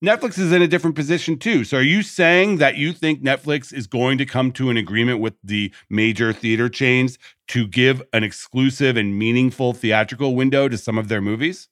Netflix 0.03 0.39
is 0.39 0.51
in 0.51 0.63
a 0.63 0.67
different 0.67 0.95
position 0.95 1.37
too. 1.37 1.63
So 1.63 1.77
are 1.77 1.83
you 1.83 2.01
saying 2.01 2.57
that 2.57 2.75
you 2.75 2.91
think 2.91 3.21
Netflix 3.21 3.71
is 3.71 3.85
going 3.85 4.17
to 4.17 4.25
come 4.25 4.51
to 4.53 4.71
an 4.71 4.77
agreement 4.77 5.19
with 5.19 5.35
the 5.43 5.71
major 5.91 6.33
theater 6.33 6.69
chains 6.69 7.19
to 7.49 7.67
give 7.67 8.01
an 8.11 8.23
exclusive 8.23 8.97
and 8.97 9.17
meaningful 9.17 9.73
theatrical 9.73 10.33
window 10.33 10.67
to 10.67 10.77
some 10.77 10.97
of 10.97 11.07
their 11.07 11.21
movies? 11.21 11.67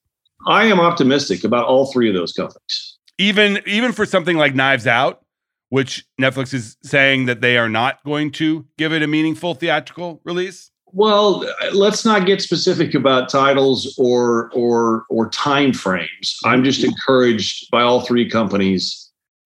I 0.47 0.65
am 0.65 0.79
optimistic 0.79 1.43
about 1.43 1.65
all 1.65 1.91
three 1.91 2.07
of 2.07 2.13
those 2.13 2.33
companies. 2.33 2.98
Even 3.19 3.61
even 3.67 3.91
for 3.91 4.05
something 4.05 4.37
like 4.37 4.55
Knives 4.55 4.87
Out, 4.87 5.21
which 5.69 6.05
Netflix 6.19 6.53
is 6.53 6.77
saying 6.83 7.25
that 7.25 7.41
they 7.41 7.57
are 7.57 7.69
not 7.69 8.03
going 8.03 8.31
to 8.31 8.65
give 8.77 8.93
it 8.93 9.03
a 9.03 9.07
meaningful 9.07 9.53
theatrical 9.53 10.21
release? 10.23 10.71
Well, 10.91 11.45
let's 11.73 12.03
not 12.03 12.25
get 12.25 12.41
specific 12.41 12.95
about 12.95 13.29
titles 13.29 13.95
or 13.99 14.49
or 14.53 15.03
or 15.09 15.29
time 15.29 15.73
frames. 15.73 16.37
I'm 16.45 16.63
just 16.63 16.83
encouraged 16.83 17.69
by 17.71 17.83
all 17.83 18.01
three 18.01 18.27
companies 18.27 19.09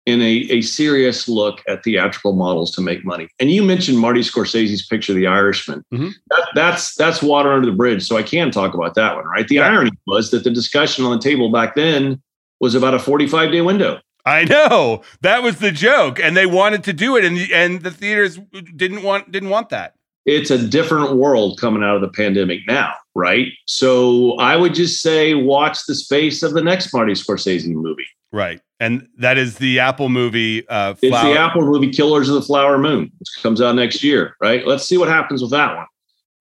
in 0.07 0.21
a, 0.21 0.47
a 0.49 0.61
serious 0.61 1.27
look 1.27 1.61
at 1.67 1.83
theatrical 1.83 2.31
models 2.31 2.71
to 2.71 2.81
make 2.81 3.03
money. 3.03 3.27
And 3.39 3.51
you 3.51 3.61
mentioned 3.61 3.99
Marty 3.99 4.21
Scorsese's 4.21 4.87
picture, 4.87 5.13
The 5.13 5.27
Irishman. 5.27 5.83
Mm-hmm. 5.93 6.09
That, 6.29 6.47
that's 6.55 6.95
that's 6.95 7.21
water 7.21 7.51
under 7.51 7.69
the 7.69 7.75
bridge, 7.75 8.07
so 8.07 8.15
I 8.15 8.23
can 8.23 8.49
talk 8.49 8.73
about 8.73 8.95
that 8.95 9.15
one, 9.15 9.25
right? 9.25 9.47
The 9.47 9.55
yeah. 9.55 9.67
irony 9.67 9.91
was 10.07 10.31
that 10.31 10.45
the 10.45 10.49
discussion 10.49 11.03
on 11.03 11.11
the 11.11 11.21
table 11.21 11.51
back 11.51 11.75
then 11.75 12.21
was 12.59 12.75
about 12.75 12.93
a 12.93 12.99
45 12.99 13.51
day 13.51 13.61
window. 13.61 13.99
I 14.25 14.43
know 14.43 15.03
that 15.21 15.41
was 15.41 15.59
the 15.59 15.71
joke, 15.71 16.19
and 16.19 16.35
they 16.35 16.45
wanted 16.45 16.83
to 16.85 16.93
do 16.93 17.15
it, 17.15 17.23
and 17.23 17.37
the, 17.37 17.53
and 17.53 17.81
the 17.81 17.91
theaters 17.91 18.37
didn't 18.75 19.03
want 19.03 19.31
didn't 19.31 19.49
want 19.49 19.69
that 19.69 19.93
it's 20.27 20.51
a 20.51 20.67
different 20.67 21.15
world 21.15 21.57
coming 21.59 21.81
out 21.81 21.95
of 21.95 22.01
the 22.01 22.09
pandemic 22.09 22.59
now, 22.67 22.93
right? 23.15 23.47
So 23.65 24.35
I 24.35 24.57
would 24.57 24.75
just 24.75 25.01
say 25.01 25.33
watch 25.33 25.85
the 25.87 25.95
space 25.95 26.43
of 26.43 26.53
the 26.53 26.61
next 26.61 26.93
Marty 26.93 27.13
Scorsese 27.13 27.73
movie. 27.73 28.05
Right. 28.33 28.59
And 28.81 29.07
that 29.17 29.37
is 29.37 29.57
the 29.57 29.79
Apple 29.79 30.09
movie. 30.09 30.67
Uh, 30.67 30.95
it's 31.01 31.01
the 31.01 31.39
Apple 31.39 31.61
movie 31.61 31.91
Killers 31.91 32.27
of 32.27 32.35
the 32.35 32.41
Flower 32.41 32.77
Moon, 32.77 33.09
which 33.17 33.29
comes 33.41 33.61
out 33.61 33.75
next 33.75 34.03
year, 34.03 34.35
right? 34.41 34.67
Let's 34.67 34.83
see 34.83 34.97
what 34.97 35.07
happens 35.07 35.41
with 35.41 35.51
that 35.51 35.75
one. 35.75 35.87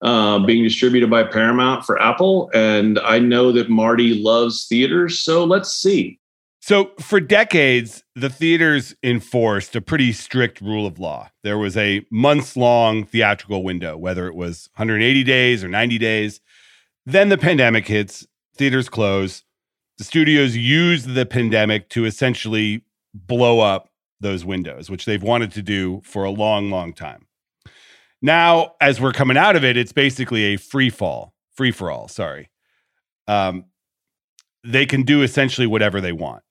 Uh, 0.03 0.37
being 0.37 0.63
distributed 0.63 1.09
by 1.09 1.23
Paramount 1.23 1.83
for 1.83 1.99
Apple. 1.99 2.51
And 2.53 2.99
I 2.99 3.17
know 3.17 3.51
that 3.53 3.67
Marty 3.67 4.13
loves 4.13 4.67
theaters. 4.67 5.21
So 5.21 5.43
let's 5.43 5.73
see. 5.73 6.19
So, 6.67 6.91
for 6.99 7.21
decades, 7.21 8.03
the 8.13 8.29
theaters 8.29 8.93
enforced 9.01 9.75
a 9.75 9.81
pretty 9.81 10.11
strict 10.11 10.59
rule 10.59 10.85
of 10.85 10.99
law. 10.99 11.29
There 11.41 11.57
was 11.57 11.77
a 11.77 12.05
months 12.11 12.57
long 12.57 13.05
theatrical 13.05 13.63
window, 13.63 13.95
whether 13.95 14.27
it 14.27 14.35
was 14.35 14.69
180 14.75 15.23
days 15.23 15.63
or 15.63 15.69
90 15.69 15.97
days. 15.97 16.41
Then 17.05 17.29
the 17.29 17.37
pandemic 17.37 17.87
hits, 17.87 18.27
theaters 18.57 18.89
close. 18.89 19.43
The 19.97 20.03
studios 20.03 20.57
use 20.57 21.05
the 21.05 21.25
pandemic 21.25 21.87
to 21.91 22.03
essentially 22.03 22.83
blow 23.13 23.61
up 23.61 23.89
those 24.19 24.43
windows, 24.43 24.89
which 24.89 25.05
they've 25.05 25.23
wanted 25.23 25.53
to 25.53 25.61
do 25.61 26.01
for 26.03 26.25
a 26.25 26.31
long, 26.31 26.69
long 26.69 26.91
time. 26.91 27.26
Now, 28.27 28.75
as 28.81 28.99
we're 28.99 29.13
coming 29.13 29.37
out 29.37 29.55
of 29.55 29.63
it, 29.63 29.77
it's 29.77 29.93
basically 29.93 30.53
a 30.53 30.57
free 30.57 30.89
fall, 30.89 31.33
free 31.55 31.71
for 31.71 31.89
all, 31.89 32.07
sorry. 32.07 32.49
Um, 33.27 33.65
they 34.63 34.85
can 34.85 35.03
do 35.03 35.21
essentially 35.21 35.67
whatever 35.67 36.01
they 36.01 36.11
want 36.11 36.43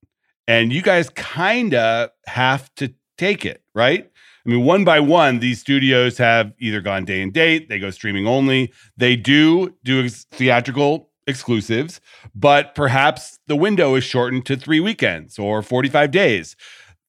and 0.49 0.73
you 0.73 0.83
guys 0.83 1.09
kind 1.11 1.75
of 1.75 2.11
have 2.27 2.73
to 2.77 2.95
take 3.19 3.45
it, 3.45 3.63
right? 3.75 4.11
I 4.47 4.49
mean, 4.49 4.65
one 4.65 4.85
by 4.85 5.01
one, 5.01 5.41
these 5.41 5.61
studios 5.61 6.19
have 6.19 6.53
either 6.59 6.81
gone 6.81 7.05
day 7.05 7.21
and 7.21 7.33
date, 7.33 7.69
they 7.69 7.79
go 7.79 7.91
streaming 7.91 8.27
only. 8.27 8.73
They 8.97 9.17
do 9.17 9.75
do 9.83 10.05
ex- 10.05 10.25
theatrical 10.31 11.11
exclusives, 11.27 12.01
but 12.35 12.75
perhaps 12.77 13.39
the 13.49 13.57
window 13.57 13.97
is 13.97 14.05
shortened 14.05 14.47
to 14.47 14.57
three 14.57 14.79
weekends 14.79 15.39
or 15.39 15.63
45 15.63 16.13
days. 16.13 16.55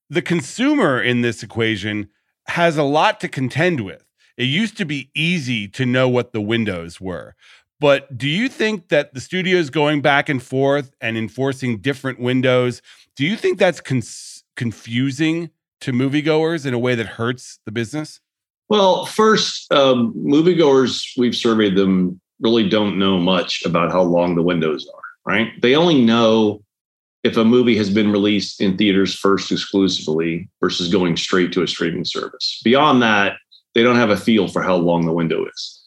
The 0.09 0.23
consumer 0.23 1.01
in 1.01 1.21
this 1.21 1.43
equation 1.43 2.09
has 2.47 2.77
a 2.77 2.83
lot 2.83 3.19
to 3.19 3.27
contend 3.27 3.81
with. 3.81 4.06
It 4.37 4.45
used 4.45 4.77
to 4.77 4.85
be 4.85 5.09
easy 5.15 5.67
to 5.69 5.85
know 5.85 6.07
what 6.07 6.31
the 6.31 6.41
windows 6.41 7.01
were. 7.01 7.35
But 7.79 8.17
do 8.17 8.27
you 8.27 8.49
think 8.49 8.89
that 8.89 9.13
the 9.13 9.21
studios 9.21 9.69
going 9.69 10.01
back 10.01 10.29
and 10.29 10.41
forth 10.41 10.91
and 10.99 11.17
enforcing 11.17 11.77
different 11.79 12.19
windows 12.19 12.81
do 13.17 13.25
you 13.25 13.35
think 13.35 13.57
that's 13.57 13.81
con- 13.81 14.03
confusing 14.55 15.49
to 15.81 15.91
moviegoers 15.91 16.67
in 16.67 16.75
a 16.75 16.79
way 16.79 16.93
that 16.93 17.07
hurts 17.07 17.59
the 17.65 17.71
business? 17.71 18.21
Well, 18.69 19.05
first, 19.05 19.71
um, 19.73 20.13
moviegoers, 20.13 21.17
we've 21.17 21.35
surveyed 21.35 21.75
them, 21.75 22.21
really 22.39 22.69
don't 22.69 22.99
know 22.99 23.17
much 23.17 23.63
about 23.65 23.91
how 23.91 24.03
long 24.03 24.35
the 24.35 24.43
windows 24.43 24.87
are, 24.93 25.33
right? 25.33 25.51
They 25.63 25.75
only 25.75 26.03
know 26.03 26.61
if 27.23 27.37
a 27.37 27.43
movie 27.43 27.75
has 27.75 27.89
been 27.89 28.11
released 28.11 28.61
in 28.61 28.77
theaters 28.77 29.15
first 29.15 29.51
exclusively 29.51 30.47
versus 30.61 30.91
going 30.91 31.17
straight 31.17 31.51
to 31.53 31.63
a 31.63 31.67
streaming 31.67 32.05
service. 32.05 32.61
Beyond 32.63 33.01
that, 33.01 33.37
they 33.77 33.83
don't 33.83 33.95
have 33.95 34.09
a 34.09 34.17
feel 34.17 34.47
for 34.47 34.63
how 34.63 34.75
long 34.75 35.05
the 35.05 35.13
window 35.13 35.45
is. 35.45 35.81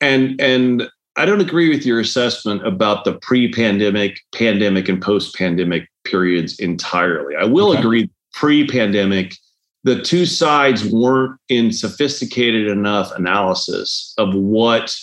And 0.00 0.40
and 0.40 0.90
I 1.16 1.24
don't 1.24 1.40
agree 1.40 1.68
with 1.68 1.86
your 1.86 2.00
assessment 2.00 2.66
about 2.66 3.04
the 3.04 3.14
pre-pandemic, 3.20 4.18
pandemic, 4.34 4.88
and 4.88 5.00
post-pandemic 5.00 5.88
periods 6.04 6.58
entirely. 6.58 7.36
I 7.36 7.44
will 7.44 7.70
okay. 7.70 7.78
agree 7.78 8.10
pre-pandemic, 8.34 9.36
the 9.84 10.02
two 10.02 10.26
sides 10.26 10.84
weren't 10.84 11.38
in 11.48 11.70
sophisticated 11.70 12.66
enough 12.66 13.12
analysis 13.12 14.12
of 14.18 14.34
what 14.34 14.94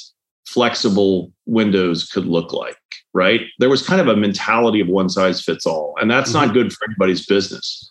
flexible 0.46 1.32
windows 1.46 2.10
could 2.10 2.26
look 2.26 2.52
like, 2.52 2.78
right? 3.14 3.42
There 3.60 3.70
was 3.70 3.88
kind 3.88 4.02
of 4.02 4.10
a 4.10 4.18
mentality 4.18 4.82
of 4.82 4.90
one 4.90 5.08
size 5.08 5.42
fits 5.42 5.66
all, 5.66 5.96
and 6.02 6.12
that's 6.12 6.34
mm-hmm. 6.34 6.48
not 6.48 6.54
good 6.54 6.74
for 6.74 6.90
anybody's 6.90 7.26
business. 7.26 7.90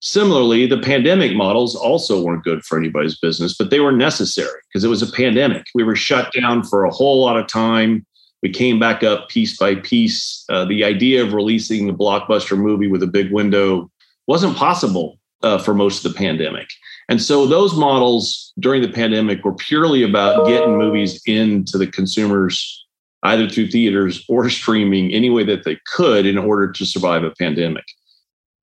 Similarly, 0.00 0.66
the 0.66 0.78
pandemic 0.78 1.36
models 1.36 1.76
also 1.76 2.22
weren't 2.22 2.42
good 2.42 2.64
for 2.64 2.78
anybody's 2.78 3.18
business, 3.18 3.54
but 3.56 3.68
they 3.68 3.80
were 3.80 3.92
necessary 3.92 4.60
because 4.68 4.82
it 4.82 4.88
was 4.88 5.02
a 5.02 5.12
pandemic. 5.12 5.66
We 5.74 5.84
were 5.84 5.96
shut 5.96 6.32
down 6.32 6.64
for 6.64 6.84
a 6.84 6.90
whole 6.90 7.20
lot 7.20 7.36
of 7.36 7.46
time. 7.46 8.06
We 8.42 8.48
came 8.48 8.78
back 8.78 9.02
up 9.02 9.28
piece 9.28 9.58
by 9.58 9.74
piece. 9.74 10.44
Uh, 10.48 10.64
the 10.64 10.84
idea 10.84 11.22
of 11.22 11.34
releasing 11.34 11.90
a 11.90 11.94
blockbuster 11.94 12.56
movie 12.56 12.86
with 12.86 13.02
a 13.02 13.06
big 13.06 13.30
window 13.30 13.90
wasn't 14.26 14.56
possible 14.56 15.18
uh, 15.42 15.58
for 15.58 15.74
most 15.74 16.04
of 16.04 16.12
the 16.12 16.18
pandemic. 16.18 16.70
And 17.10 17.20
so 17.20 17.44
those 17.44 17.76
models 17.76 18.52
during 18.58 18.80
the 18.80 18.88
pandemic 18.88 19.44
were 19.44 19.54
purely 19.54 20.02
about 20.02 20.46
getting 20.46 20.78
movies 20.78 21.20
into 21.26 21.76
the 21.76 21.86
consumers 21.86 22.86
either 23.24 23.48
through 23.48 23.68
theaters 23.68 24.24
or 24.28 24.48
streaming 24.48 25.12
any 25.12 25.28
way 25.28 25.44
that 25.44 25.64
they 25.64 25.78
could 25.86 26.24
in 26.24 26.38
order 26.38 26.72
to 26.72 26.86
survive 26.86 27.22
a 27.22 27.32
pandemic. 27.32 27.84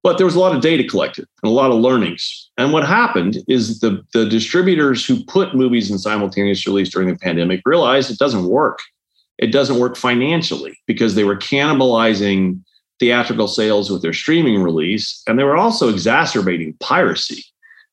But 0.04 0.18
there 0.18 0.26
was 0.26 0.36
a 0.36 0.40
lot 0.40 0.56
of 0.56 0.62
data 0.62 0.84
collected 0.84 1.28
and 1.44 1.50
a 1.50 1.54
lot 1.54 1.72
of 1.72 1.78
learnings. 1.78 2.50
And 2.58 2.72
what 2.72 2.88
happened 2.88 3.38
is 3.48 3.80
the, 3.80 4.04
the 4.14 4.26
distributors 4.26 5.06
who 5.06 5.24
put 5.26 5.56
movies 5.56 5.92
in 5.92 5.98
simultaneous 5.98 6.66
release 6.66 6.90
during 6.90 7.10
the 7.10 7.18
pandemic 7.18 7.62
realized 7.66 8.10
it 8.10 8.20
doesn't 8.20 8.46
work. 8.46 8.80
It 9.38 9.52
doesn't 9.52 9.80
work 9.80 9.98
financially 9.98 10.78
because 10.88 11.16
they 11.16 11.24
were 11.24 11.36
cannibalizing 11.36 12.62
theatrical 13.00 13.48
sales 13.48 13.92
with 13.92 14.02
their 14.02 14.14
streaming 14.14 14.62
release. 14.62 15.22
And 15.28 15.38
they 15.38 15.44
were 15.44 15.58
also 15.58 15.90
exacerbating 15.90 16.74
piracy. 16.80 17.44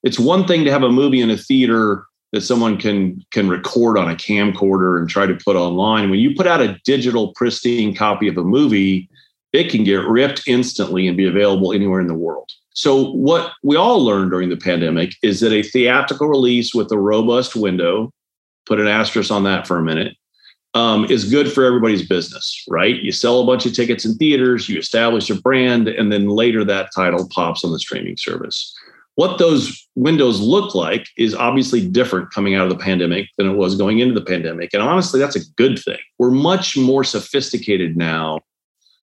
It's 0.02 0.18
one 0.18 0.46
thing 0.46 0.64
to 0.64 0.70
have 0.70 0.82
a 0.82 0.90
movie 0.90 1.20
in 1.20 1.30
a 1.30 1.36
theater 1.36 2.06
that 2.32 2.42
someone 2.42 2.76
can 2.76 3.24
can 3.30 3.48
record 3.48 3.96
on 3.96 4.10
a 4.10 4.16
camcorder 4.16 4.98
and 4.98 5.08
try 5.08 5.24
to 5.24 5.34
put 5.36 5.56
online. 5.56 6.10
When 6.10 6.18
you 6.18 6.34
put 6.34 6.48
out 6.48 6.60
a 6.60 6.78
digital 6.84 7.32
pristine 7.34 7.94
copy 7.94 8.26
of 8.26 8.36
a 8.36 8.42
movie, 8.42 9.08
it 9.54 9.70
can 9.70 9.84
get 9.84 10.04
ripped 10.06 10.42
instantly 10.48 11.06
and 11.06 11.16
be 11.16 11.26
available 11.26 11.72
anywhere 11.72 12.00
in 12.00 12.08
the 12.08 12.14
world. 12.14 12.50
So, 12.74 13.12
what 13.12 13.52
we 13.62 13.76
all 13.76 14.04
learned 14.04 14.32
during 14.32 14.50
the 14.50 14.56
pandemic 14.56 15.14
is 15.22 15.38
that 15.40 15.52
a 15.52 15.62
theatrical 15.62 16.26
release 16.26 16.74
with 16.74 16.90
a 16.90 16.98
robust 16.98 17.54
window, 17.54 18.12
put 18.66 18.80
an 18.80 18.88
asterisk 18.88 19.30
on 19.30 19.44
that 19.44 19.66
for 19.66 19.78
a 19.78 19.82
minute, 19.82 20.16
um, 20.74 21.04
is 21.04 21.30
good 21.30 21.52
for 21.52 21.64
everybody's 21.64 22.06
business, 22.06 22.64
right? 22.68 22.96
You 22.96 23.12
sell 23.12 23.40
a 23.40 23.46
bunch 23.46 23.64
of 23.64 23.74
tickets 23.74 24.04
in 24.04 24.16
theaters, 24.16 24.68
you 24.68 24.76
establish 24.76 25.30
a 25.30 25.40
brand, 25.40 25.86
and 25.86 26.10
then 26.10 26.28
later 26.28 26.64
that 26.64 26.90
title 26.92 27.28
pops 27.28 27.64
on 27.64 27.70
the 27.70 27.78
streaming 27.78 28.16
service. 28.16 28.76
What 29.14 29.38
those 29.38 29.86
windows 29.94 30.40
look 30.40 30.74
like 30.74 31.06
is 31.16 31.32
obviously 31.32 31.88
different 31.88 32.32
coming 32.32 32.56
out 32.56 32.64
of 32.64 32.76
the 32.76 32.84
pandemic 32.84 33.28
than 33.38 33.48
it 33.48 33.54
was 33.54 33.76
going 33.76 34.00
into 34.00 34.14
the 34.18 34.26
pandemic. 34.26 34.74
And 34.74 34.82
honestly, 34.82 35.20
that's 35.20 35.36
a 35.36 35.48
good 35.56 35.78
thing. 35.78 36.00
We're 36.18 36.32
much 36.32 36.76
more 36.76 37.04
sophisticated 37.04 37.96
now 37.96 38.40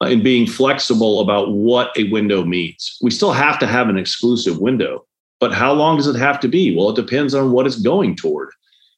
Uh, 0.01 0.08
and 0.08 0.24
being 0.24 0.48
flexible 0.48 1.20
about 1.20 1.51
what 1.51 1.96
a 1.96 2.10
window 2.10 2.43
means. 2.43 2.98
We 3.01 3.12
still 3.12 3.34
have 3.34 3.60
to 3.60 3.67
have 3.67 3.88
an 3.88 3.98
exclusive 3.98 4.60
window, 4.60 5.05
but 5.39 5.53
how 5.53 5.74
long 5.74 5.98
does 5.98 6.08
it 6.08 6.17
have 6.17 6.39
to 6.39 6.48
be? 6.48 6.75
Well, 6.75 6.89
it 6.89 6.96
depends 6.96 7.36
on 7.36 7.51
what 7.51 7.67
it's 7.67 7.79
going 7.79 8.15
toward. 8.15 8.50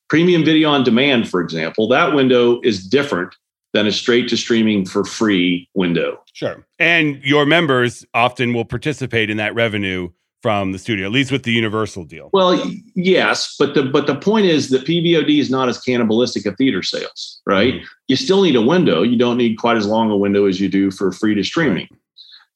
Premium 0.08 0.46
video 0.46 0.70
on 0.70 0.84
demand, 0.84 1.30
for 1.30 1.42
example, 1.42 1.88
that 1.90 2.14
window 2.14 2.62
is 2.62 2.88
different 2.88 3.36
than 3.74 3.88
a 3.88 3.92
straight 3.92 4.30
to 4.30 4.38
streaming 4.38 4.86
for 4.86 5.04
free 5.04 5.68
window. 5.74 6.22
Sure. 6.32 6.66
And 6.80 7.22
your 7.24 7.46
members 7.46 8.06
often 8.14 8.54
will 8.54 8.66
participate 8.66 9.30
in 9.30 9.38
that 9.38 9.56
revenue 9.56 10.10
from 10.44 10.74
the 10.74 10.78
studio, 10.78 11.06
at 11.06 11.12
least 11.14 11.32
with 11.32 11.44
the 11.44 11.54
Universal 11.54 12.04
deal. 12.04 12.30
Well, 12.34 12.62
yes, 12.96 13.56
but 13.58 13.74
the 13.74 13.84
but 13.84 14.08
the 14.08 14.16
point 14.16 14.46
is 14.46 14.70
that 14.70 14.86
PVOD 14.86 15.40
is 15.40 15.50
not 15.50 15.70
as 15.70 15.80
cannibalistic 15.80 16.46
of 16.46 16.58
theater 16.58 16.84
sales, 16.84 17.42
right? 17.48 17.76
Mm-hmm. 17.76 17.86
You 18.10 18.16
still 18.18 18.44
need 18.44 18.58
a 18.58 18.62
window. 18.62 19.02
You 19.04 19.18
don't 19.18 19.38
need 19.38 19.58
quite 19.58 19.78
as 19.78 19.88
long 19.88 20.12
a 20.12 20.18
window 20.18 20.46
as 20.46 20.60
you 20.60 20.68
do 20.68 20.92
for 20.92 21.14
free 21.14 21.34
to 21.34 21.44
streaming. 21.44 21.88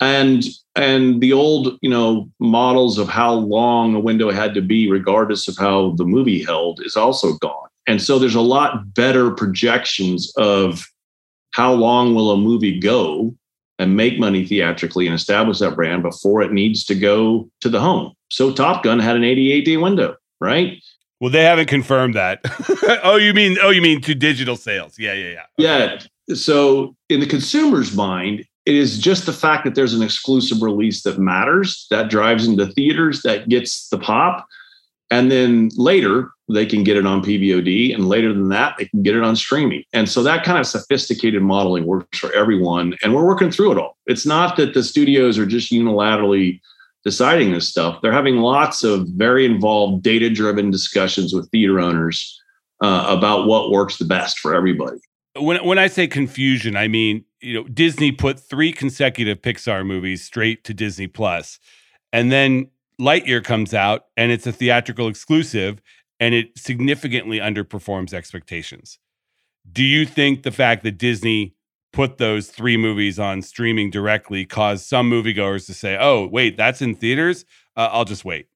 And 0.02 0.44
and 0.76 1.22
the 1.22 1.32
old, 1.32 1.80
you 1.82 1.90
know, 1.90 2.30
models 2.40 2.98
of 2.98 3.08
how 3.08 3.34
long 3.34 3.96
a 3.96 4.02
window 4.02 4.32
had 4.32 4.54
to 4.56 4.62
be, 4.62 4.92
regardless 4.92 5.48
of 5.48 5.58
how 5.58 5.96
the 5.96 6.06
movie 6.06 6.44
held, 6.44 6.82
is 6.84 6.98
also 6.98 7.38
gone. 7.38 7.70
And 7.88 8.02
so 8.02 8.20
there's 8.20 8.36
a 8.36 8.42
lot 8.42 8.94
better 8.94 9.32
projections 9.32 10.34
of 10.36 10.86
how 11.52 11.72
long 11.72 12.14
will 12.14 12.32
a 12.32 12.38
movie 12.38 12.80
go 12.80 13.34
and 13.80 13.96
make 13.96 14.20
money 14.20 14.46
theatrically 14.46 15.06
and 15.06 15.16
establish 15.16 15.60
that 15.60 15.76
brand 15.76 16.04
before 16.04 16.42
it 16.42 16.52
needs 16.52 16.84
to 16.86 16.96
go 16.96 17.50
to 17.62 17.70
the 17.70 17.80
home. 17.80 18.14
So 18.30 18.52
Top 18.52 18.84
Gun 18.84 19.00
had 19.00 19.16
an 19.16 19.24
88 19.24 19.66
day 19.66 19.78
window, 19.78 20.16
right? 20.40 20.82
Well, 21.20 21.32
they 21.32 21.44
haven't 21.44 21.68
confirmed 21.68 22.16
that. 22.16 22.42
oh, 23.04 23.16
you 23.16 23.34
mean 23.34 23.58
oh, 23.62 23.70
you 23.70 23.82
mean 23.82 24.02
to 24.02 24.14
digital 24.14 24.56
sales? 24.56 25.00
Yeah, 25.00 25.14
yeah, 25.14 25.30
yeah. 25.30 25.66
Okay. 25.66 26.08
Yeah. 26.28 26.36
So 26.36 26.96
in 27.10 27.20
the 27.20 27.26
consumer's 27.26 27.96
mind, 27.96 28.46
it 28.66 28.76
is 28.76 29.00
just 29.00 29.26
the 29.26 29.34
fact 29.34 29.64
that 29.64 29.76
there's 29.76 29.94
an 29.94 30.04
exclusive 30.04 30.62
release 30.62 31.04
that 31.04 31.18
matters, 31.18 31.88
that 31.90 32.10
drives 32.10 32.46
into 32.46 32.68
theaters, 32.68 33.22
that 33.22 33.48
gets 33.48 33.88
the 33.88 33.98
pop. 33.98 34.46
And 35.10 35.32
then 35.32 35.70
later, 35.78 36.32
they 36.50 36.66
can 36.66 36.84
get 36.84 36.98
it 36.98 37.06
on 37.06 37.24
PVOD, 37.24 37.94
and 37.94 38.08
later 38.08 38.34
than 38.34 38.50
that, 38.50 38.76
they 38.78 38.86
can 38.86 39.04
get 39.04 39.16
it 39.16 39.24
on 39.24 39.36
streaming. 39.36 39.84
And 39.94 40.08
so 40.10 40.24
that 40.24 40.44
kind 40.44 40.60
of 40.60 40.68
sophisticated 40.68 41.42
modeling 41.42 41.86
works 41.86 42.20
for 42.20 42.32
everyone. 42.34 42.96
And 43.04 43.14
we're 43.14 43.26
working 43.26 43.52
through 43.52 43.74
it 43.74 43.78
all. 43.78 43.98
It's 44.06 44.26
not 44.26 44.58
that 44.58 44.74
the 44.74 44.84
studios 44.84 45.38
are 45.38 45.46
just 45.46 45.72
unilaterally 45.72 46.60
deciding 47.04 47.54
this 47.54 47.70
stuff, 47.70 48.02
they're 48.02 48.12
having 48.12 48.38
lots 48.38 48.84
of 48.84 49.08
very 49.12 49.46
involved, 49.46 50.04
data 50.04 50.30
driven 50.30 50.70
discussions 50.70 51.34
with 51.34 51.50
theater 51.52 51.80
owners 51.80 52.38
uh, 52.84 53.06
about 53.08 53.48
what 53.48 53.72
works 53.72 53.98
the 53.98 54.04
best 54.04 54.40
for 54.40 54.54
everybody. 54.54 54.98
When, 55.38 55.64
when 55.66 55.80
I 55.80 55.88
say 55.88 56.08
confusion, 56.08 56.76
I 56.76 56.90
mean, 56.90 57.24
you 57.40 57.54
know, 57.54 57.64
Disney 57.70 58.12
put 58.12 58.40
three 58.40 58.74
consecutive 58.74 59.42
Pixar 59.42 59.86
movies 59.86 60.24
straight 60.24 60.66
to 60.66 60.74
Disney 60.74 61.08
Plus, 61.08 61.60
and 62.12 62.30
then 62.30 62.72
Lightyear 63.00 63.44
comes 63.44 63.74
out 63.74 64.06
and 64.16 64.32
it's 64.32 64.48
a 64.48 64.52
theatrical 64.52 65.08
exclusive 65.08 65.82
and 66.20 66.34
it 66.34 66.58
significantly 66.58 67.40
underperforms 67.40 68.14
expectations. 68.14 68.98
Do 69.72 69.84
you 69.84 70.06
think 70.06 70.44
the 70.44 70.52
fact 70.52 70.84
that 70.84 70.98
Disney 70.98 71.54
put 71.94 72.18
those 72.18 72.48
three 72.50 72.78
movies 72.78 73.20
on 73.20 73.42
streaming 73.42 73.90
directly 73.90 74.46
caused 74.46 74.86
some 74.86 75.10
moviegoers 75.10 75.66
to 75.68 75.74
say, 75.74 75.98
oh, 76.00 76.28
wait, 76.28 76.58
that's 76.58 76.82
in 76.82 76.96
theaters? 76.96 77.46
Uh, 77.76 77.90
I'll 77.92 78.06
just 78.06 78.26
wait? 78.26 78.48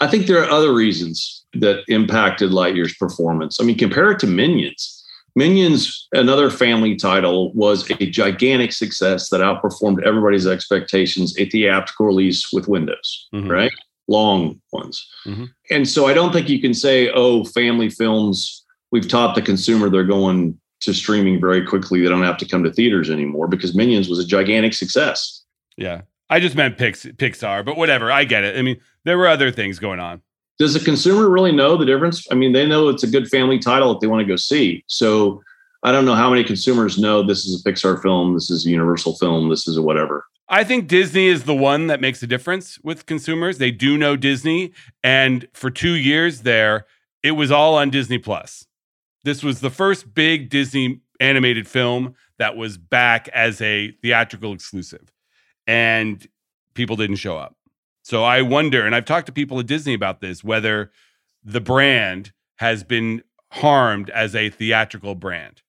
I 0.00 0.08
think 0.08 0.26
there 0.26 0.42
are 0.42 0.50
other 0.50 0.74
reasons 0.74 1.44
that 1.54 1.84
impacted 1.86 2.50
Lightyear's 2.50 2.94
performance. 2.94 3.60
I 3.60 3.64
mean, 3.64 3.78
compare 3.78 4.10
it 4.10 4.18
to 4.20 4.26
Minions. 4.26 5.01
Minions, 5.34 6.08
another 6.12 6.50
family 6.50 6.94
title, 6.94 7.52
was 7.54 7.90
a 7.90 8.06
gigantic 8.06 8.72
success 8.72 9.30
that 9.30 9.40
outperformed 9.40 10.04
everybody's 10.04 10.46
expectations, 10.46 11.34
a 11.38 11.48
theatrical 11.48 12.06
release 12.06 12.52
with 12.52 12.68
windows, 12.68 13.28
mm-hmm. 13.32 13.50
right? 13.50 13.72
long 14.08 14.60
ones. 14.72 15.08
Mm-hmm. 15.26 15.44
And 15.70 15.88
so 15.88 16.06
I 16.06 16.14
don't 16.14 16.32
think 16.32 16.48
you 16.48 16.60
can 16.60 16.74
say, 16.74 17.10
oh, 17.10 17.44
family 17.44 17.90
films, 17.90 18.64
we've 18.90 19.08
taught 19.08 19.34
the 19.34 19.42
consumer 19.42 19.88
they're 19.88 20.04
going 20.04 20.58
to 20.80 20.92
streaming 20.92 21.40
very 21.40 21.64
quickly. 21.64 22.02
They 22.02 22.08
don't 22.08 22.22
have 22.22 22.36
to 22.38 22.46
come 22.46 22.62
to 22.64 22.72
theaters 22.72 23.10
anymore 23.10 23.48
because 23.48 23.74
Minions 23.74 24.08
was 24.08 24.18
a 24.18 24.26
gigantic 24.26 24.74
success. 24.74 25.44
Yeah. 25.76 26.02
I 26.28 26.40
just 26.40 26.56
meant 26.56 26.78
Pix- 26.78 27.04
Pixar, 27.04 27.64
but 27.64 27.76
whatever. 27.76 28.10
I 28.10 28.24
get 28.24 28.44
it. 28.44 28.56
I 28.56 28.62
mean, 28.62 28.80
there 29.04 29.18
were 29.18 29.28
other 29.28 29.50
things 29.50 29.78
going 29.78 30.00
on. 30.00 30.22
Does 30.58 30.74
the 30.74 30.80
consumer 30.80 31.28
really 31.28 31.52
know 31.52 31.76
the 31.76 31.86
difference? 31.86 32.26
I 32.30 32.34
mean, 32.34 32.52
they 32.52 32.66
know 32.66 32.88
it's 32.88 33.02
a 33.02 33.08
good 33.08 33.28
family 33.28 33.58
title 33.58 33.92
if 33.92 34.00
they 34.00 34.06
want 34.06 34.20
to 34.20 34.26
go 34.26 34.36
see. 34.36 34.84
So 34.86 35.42
I 35.82 35.90
don't 35.90 36.04
know 36.04 36.14
how 36.14 36.30
many 36.30 36.44
consumers 36.44 36.98
know 36.98 37.22
this 37.22 37.44
is 37.44 37.60
a 37.60 37.68
Pixar 37.68 38.00
film, 38.00 38.34
this 38.34 38.50
is 38.50 38.66
a 38.66 38.70
Universal 38.70 39.16
film, 39.16 39.48
this 39.48 39.66
is 39.66 39.76
a 39.76 39.82
whatever. 39.82 40.24
I 40.48 40.64
think 40.64 40.86
Disney 40.86 41.26
is 41.26 41.44
the 41.44 41.54
one 41.54 41.86
that 41.86 42.00
makes 42.00 42.22
a 42.22 42.26
difference 42.26 42.78
with 42.80 43.06
consumers. 43.06 43.58
They 43.58 43.70
do 43.70 43.96
know 43.96 44.16
Disney. 44.16 44.74
And 45.02 45.48
for 45.54 45.70
two 45.70 45.94
years 45.94 46.42
there, 46.42 46.86
it 47.22 47.32
was 47.32 47.50
all 47.50 47.74
on 47.74 47.90
Disney 47.90 48.18
Plus. 48.18 48.66
This 49.24 49.42
was 49.42 49.60
the 49.60 49.70
first 49.70 50.12
big 50.14 50.50
Disney 50.50 51.00
animated 51.20 51.66
film 51.66 52.14
that 52.38 52.56
was 52.56 52.76
back 52.76 53.28
as 53.28 53.60
a 53.60 53.92
theatrical 54.02 54.52
exclusive. 54.52 55.10
And 55.66 56.26
people 56.74 56.96
didn't 56.96 57.16
show 57.16 57.38
up. 57.38 57.56
So 58.02 58.24
I 58.24 58.42
wonder, 58.42 58.84
and 58.84 58.94
I've 58.94 59.04
talked 59.04 59.26
to 59.26 59.32
people 59.32 59.58
at 59.60 59.66
Disney 59.66 59.94
about 59.94 60.20
this, 60.20 60.42
whether 60.42 60.90
the 61.44 61.60
brand 61.60 62.32
has 62.56 62.84
been 62.84 63.22
harmed 63.52 64.10
as 64.10 64.34
a 64.34 64.50
theatrical 64.50 65.14
brand. 65.14 65.62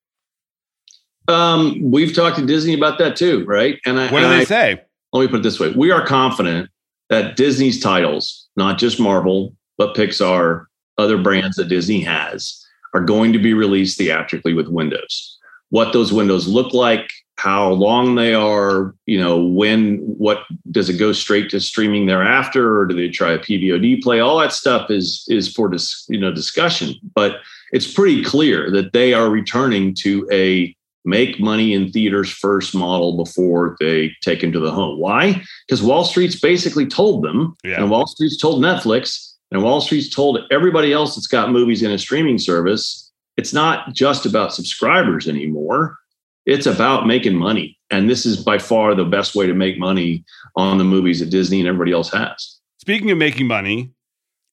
Um, 1.28 1.80
we've 1.82 2.14
talked 2.14 2.38
to 2.38 2.46
Disney 2.46 2.74
about 2.74 2.98
that 3.00 3.16
too, 3.16 3.46
right? 3.46 3.80
And 3.86 4.00
I, 4.00 4.12
what 4.12 4.22
do 4.22 4.30
they 4.30 4.42
I, 4.42 4.44
say? 4.44 4.82
Let 5.14 5.22
me 5.22 5.28
put 5.28 5.40
it 5.40 5.44
this 5.44 5.60
way: 5.60 5.72
we 5.72 5.92
are 5.92 6.06
confident 6.06 6.70
that 7.10 7.36
Disney's 7.36 7.80
titles, 7.80 8.50
not 8.56 8.78
just 8.78 9.00
Marvel, 9.00 9.56
but 9.78 9.96
Pixar, 9.96 10.66
other 10.98 11.18
brands 11.18 11.56
that 11.58 11.70
Disney 11.70 12.02
has, 12.02 12.66
are 12.94 13.02
going 13.02 13.32
to 13.34 13.40
be 13.40 13.54
released 13.54 13.98
theatrically 13.98 14.54
with 14.54 14.68
windows. 14.68 15.38
What 15.70 15.94
those 15.94 16.12
windows 16.12 16.48
look 16.48 16.74
like, 16.74 17.08
how 17.44 17.72
long 17.72 18.16
they 18.16 18.34
are, 18.34 18.96
you 19.06 19.20
know, 19.20 19.44
when, 19.44 19.98
what 19.98 20.46
does 20.72 20.88
it 20.88 20.94
go 20.94 21.12
straight 21.12 21.50
to 21.50 21.60
streaming 21.60 22.06
thereafter, 22.06 22.80
or 22.80 22.86
do 22.86 22.96
they 22.96 23.10
try 23.10 23.34
a 23.34 23.38
PVOD 23.38 24.02
play? 24.02 24.22
All 24.22 24.40
that 24.40 24.54
stuff 24.54 24.90
is 24.90 25.26
is 25.28 25.52
for 25.52 25.68
dis, 25.68 26.06
you 26.08 26.18
know 26.18 26.32
discussion, 26.32 26.96
but 27.14 27.42
it's 27.74 27.92
pretty 27.92 28.24
clear 28.24 28.72
that 28.72 28.94
they 28.94 29.14
are 29.14 29.30
returning 29.30 29.94
to 29.96 30.26
a 30.32 30.74
make 31.04 31.38
money 31.38 31.74
in 31.74 31.92
theaters 31.92 32.32
first 32.32 32.74
model 32.74 33.18
before 33.18 33.76
they 33.82 34.14
take 34.22 34.42
into 34.42 34.62
the 34.62 34.72
home. 34.72 34.98
Why? 34.98 35.44
Because 35.68 35.84
Wall 35.84 36.06
Street's 36.06 36.40
basically 36.40 36.86
told 36.86 37.26
them, 37.26 37.58
yeah. 37.66 37.82
and 37.82 37.92
Wall 37.92 38.08
Street's 38.08 38.38
told 38.38 38.64
Netflix, 38.64 39.34
and 39.52 39.62
Wall 39.62 39.82
Street's 39.82 40.10
told 40.10 40.40
everybody 40.50 40.94
else 40.94 41.16
that's 41.16 41.28
got 41.28 41.52
movies 41.52 41.84
in 41.84 41.92
a 41.92 41.98
streaming 41.98 42.38
service. 42.38 43.12
It's 43.36 43.52
not 43.52 43.92
just 43.92 44.26
about 44.26 44.54
subscribers 44.54 45.28
anymore. 45.28 45.98
It's 46.46 46.66
about 46.66 47.08
making 47.08 47.36
money. 47.36 47.78
And 47.90 48.10
this 48.10 48.26
is 48.26 48.44
by 48.44 48.58
far 48.58 48.96
the 48.96 49.06
best 49.06 49.36
way 49.36 49.48
to 49.48 49.54
make 49.54 49.78
money 49.78 50.26
on 50.56 50.78
the 50.78 50.84
movies 50.84 51.20
that 51.20 51.30
Disney 51.30 51.60
and 51.60 51.68
everybody 51.68 51.92
else 51.92 52.12
has. 52.12 52.60
Speaking 52.80 53.12
of 53.12 53.18
making 53.18 53.48
money, 53.48 53.92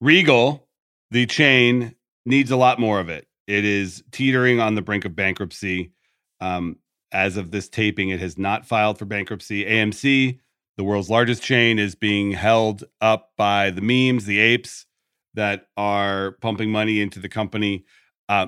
Regal, 0.01 0.69
the 1.11 1.27
chain, 1.27 1.95
needs 2.25 2.51
a 2.51 2.57
lot 2.57 2.79
more 2.79 3.01
of 3.01 3.09
it. 3.09 3.27
It 3.47 3.65
is 3.65 4.05
teetering 4.13 4.61
on 4.61 4.75
the 4.75 4.83
brink 4.83 5.05
of 5.05 5.17
bankruptcy. 5.17 5.93
Um, 6.41 6.77
as 7.13 7.37
of 7.37 7.51
this 7.51 7.69
taping, 7.69 8.11
it 8.11 8.21
has 8.21 8.39
not 8.39 8.67
filed 8.67 8.99
for 8.99 9.05
bankruptcy. 9.05 9.65
AMC, 9.65 10.39
the 10.77 10.85
world's 10.85 11.11
largest 11.11 11.43
chain, 11.43 11.79
is 11.79 11.95
being 11.95 12.31
held 12.31 12.85
up 13.01 13.33
by 13.37 13.71
the 13.71 13.83
memes, 13.83 14.27
the 14.27 14.39
apes 14.39 14.87
that 15.35 15.67
are 15.77 16.33
pumping 16.41 16.71
money 16.71 17.01
into 17.01 17.19
the 17.19 17.29
company. 17.29 17.85
Uh, 18.29 18.47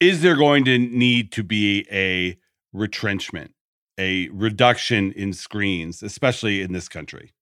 is 0.00 0.22
there 0.22 0.36
going 0.36 0.64
to 0.64 0.78
need 0.78 1.30
to 1.32 1.42
be 1.42 1.86
a 1.90 2.38
retrenchment, 2.72 3.54
a 3.98 4.28
reduction 4.30 5.12
in 5.12 5.32
screens, 5.32 6.02
especially 6.02 6.62
in 6.62 6.72
this 6.72 6.88
country? 6.88 7.32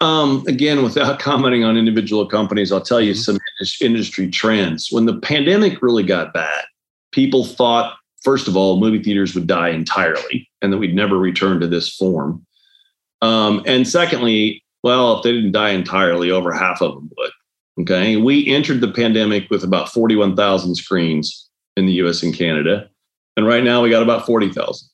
Um, 0.00 0.44
again, 0.48 0.82
without 0.82 1.18
commenting 1.20 1.64
on 1.64 1.76
individual 1.76 2.26
companies, 2.26 2.72
I'll 2.72 2.80
tell 2.80 3.00
you 3.00 3.12
mm-hmm. 3.12 3.20
some 3.20 3.38
industry 3.80 4.30
trends. 4.30 4.88
When 4.90 5.06
the 5.06 5.18
pandemic 5.20 5.82
really 5.82 6.02
got 6.02 6.34
bad, 6.34 6.64
people 7.12 7.44
thought 7.44 7.96
first 8.26 8.48
of 8.48 8.56
all, 8.56 8.80
movie 8.80 9.00
theaters 9.00 9.36
would 9.36 9.46
die 9.46 9.68
entirely 9.68 10.50
and 10.60 10.72
that 10.72 10.78
we'd 10.78 10.96
never 10.96 11.16
return 11.16 11.60
to 11.60 11.68
this 11.68 11.94
form. 11.94 12.44
Um, 13.22 13.62
and 13.66 13.86
secondly, 13.86 14.64
well, 14.82 15.16
if 15.16 15.22
they 15.22 15.30
didn't 15.30 15.52
die 15.52 15.70
entirely, 15.70 16.32
over 16.32 16.52
half 16.52 16.82
of 16.82 16.96
them 16.96 17.08
would. 17.16 17.30
Okay. 17.82 18.16
We 18.16 18.48
entered 18.48 18.80
the 18.80 18.90
pandemic 18.90 19.48
with 19.48 19.62
about 19.62 19.92
41,000 19.92 20.74
screens 20.74 21.45
in 21.76 21.86
the 21.86 21.94
US 21.94 22.22
and 22.22 22.34
Canada. 22.34 22.88
And 23.36 23.46
right 23.46 23.64
now 23.64 23.82
we 23.82 23.90
got 23.90 24.02
about 24.02 24.26
40,000, 24.26 24.88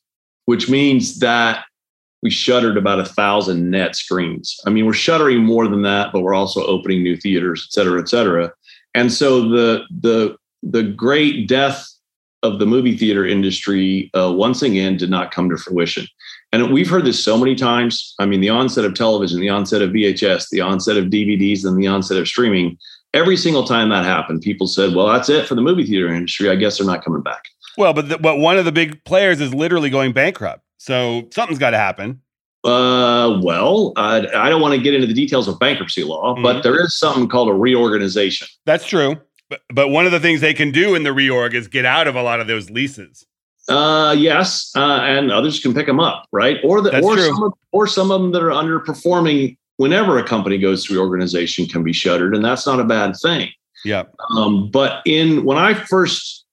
which 0.45 0.69
means 0.69 1.19
that 1.19 1.65
we 2.21 2.29
shuttered 2.29 2.77
about 2.77 2.99
a 2.99 3.05
thousand 3.05 3.69
net 3.69 3.95
screens. 3.95 4.57
I 4.65 4.69
mean, 4.69 4.85
we're 4.85 4.93
shuttering 4.93 5.43
more 5.43 5.67
than 5.67 5.81
that, 5.83 6.13
but 6.13 6.21
we're 6.21 6.33
also 6.33 6.65
opening 6.65 7.03
new 7.03 7.17
theaters, 7.17 7.67
et 7.69 7.73
cetera, 7.73 8.01
et 8.01 8.09
cetera. 8.09 8.51
And 8.95 9.11
so 9.11 9.49
the 9.49 9.83
the 9.99 10.37
the 10.61 10.83
great 10.83 11.47
death 11.47 11.85
of 12.41 12.59
the 12.59 12.65
movie 12.65 12.97
theater 12.97 13.25
industry 13.25 14.09
uh, 14.13 14.31
once 14.31 14.61
again 14.61 14.97
did 14.97 15.09
not 15.09 15.31
come 15.31 15.49
to 15.49 15.57
fruition. 15.57 16.07
And 16.51 16.71
we've 16.71 16.89
heard 16.89 17.05
this 17.05 17.23
so 17.23 17.37
many 17.37 17.55
times. 17.55 18.13
I 18.19 18.25
mean, 18.25 18.41
the 18.41 18.49
onset 18.49 18.85
of 18.85 18.93
television, 18.93 19.39
the 19.39 19.49
onset 19.49 19.81
of 19.81 19.89
VHS, 19.89 20.49
the 20.49 20.61
onset 20.61 20.97
of 20.97 21.05
DVDs, 21.05 21.65
and 21.65 21.81
the 21.81 21.87
onset 21.87 22.17
of 22.17 22.27
streaming. 22.27 22.77
Every 23.13 23.37
single 23.37 23.63
time 23.63 23.89
that 23.89 24.03
happened, 24.03 24.41
people 24.41 24.67
said, 24.67 24.95
"Well, 24.95 25.07
that's 25.07 25.29
it 25.29 25.47
for 25.47 25.55
the 25.55 25.61
movie 25.61 25.85
theater 25.85 26.07
industry. 26.13 26.49
I 26.49 26.55
guess 26.55 26.77
they're 26.77 26.87
not 26.87 27.03
coming 27.03 27.21
back." 27.21 27.43
Well, 27.77 27.93
but 27.93 28.09
the, 28.09 28.17
but 28.17 28.37
one 28.37 28.57
of 28.57 28.65
the 28.65 28.71
big 28.71 29.03
players 29.05 29.39
is 29.41 29.53
literally 29.53 29.89
going 29.89 30.13
bankrupt. 30.13 30.61
So 30.77 31.27
something's 31.31 31.59
got 31.59 31.71
to 31.71 31.77
happen. 31.77 32.21
Uh, 32.63 33.39
well, 33.43 33.91
I, 33.97 34.25
I 34.35 34.49
don't 34.49 34.61
want 34.61 34.73
to 34.73 34.81
get 34.81 34.93
into 34.93 35.05
the 35.07 35.13
details 35.13 35.47
of 35.47 35.59
bankruptcy 35.59 36.03
law, 36.03 36.35
Mhm. 36.35 36.43
but 36.43 36.63
there 36.63 36.79
is 36.81 36.97
something 36.97 37.27
called 37.27 37.49
a 37.49 37.53
reorganization. 37.53 38.47
That's 38.65 38.85
true. 38.85 39.17
But, 39.49 39.61
but 39.73 39.89
one 39.89 40.05
of 40.05 40.11
the 40.13 40.19
things 40.19 40.39
they 40.39 40.53
can 40.53 40.71
do 40.71 40.95
in 40.95 41.03
the 41.03 41.09
reorg 41.09 41.53
is 41.53 41.67
get 41.67 41.85
out 41.85 42.07
of 42.07 42.15
a 42.15 42.23
lot 42.23 42.39
of 42.39 42.47
those 42.47 42.69
leases. 42.69 43.25
Uh, 43.69 44.15
yes, 44.17 44.71
uh, 44.75 44.99
and 45.03 45.31
others 45.31 45.59
can 45.59 45.73
pick 45.73 45.85
them 45.87 45.99
up, 45.99 46.25
right? 46.31 46.57
Or 46.63 46.81
the 46.81 46.89
That's 46.91 47.05
or 47.05 47.15
true. 47.15 47.25
some 47.27 47.43
of, 47.43 47.53
or 47.71 47.85
some 47.87 48.11
of 48.11 48.21
them 48.21 48.31
that 48.31 48.41
are 48.41 48.49
underperforming. 48.51 49.57
Whenever 49.77 50.17
a 50.17 50.23
company 50.23 50.57
goes 50.57 50.85
through 50.85 50.97
reorganization, 50.97 51.65
can 51.65 51.83
be 51.83 51.93
shuttered, 51.93 52.35
and 52.35 52.45
that's 52.45 52.65
not 52.65 52.79
a 52.79 52.83
bad 52.83 53.15
thing. 53.21 53.49
Yeah. 53.83 54.03
Um, 54.35 54.69
but 54.71 55.01
in 55.05 55.43
when 55.43 55.57
I 55.57 55.73
first, 55.73 56.45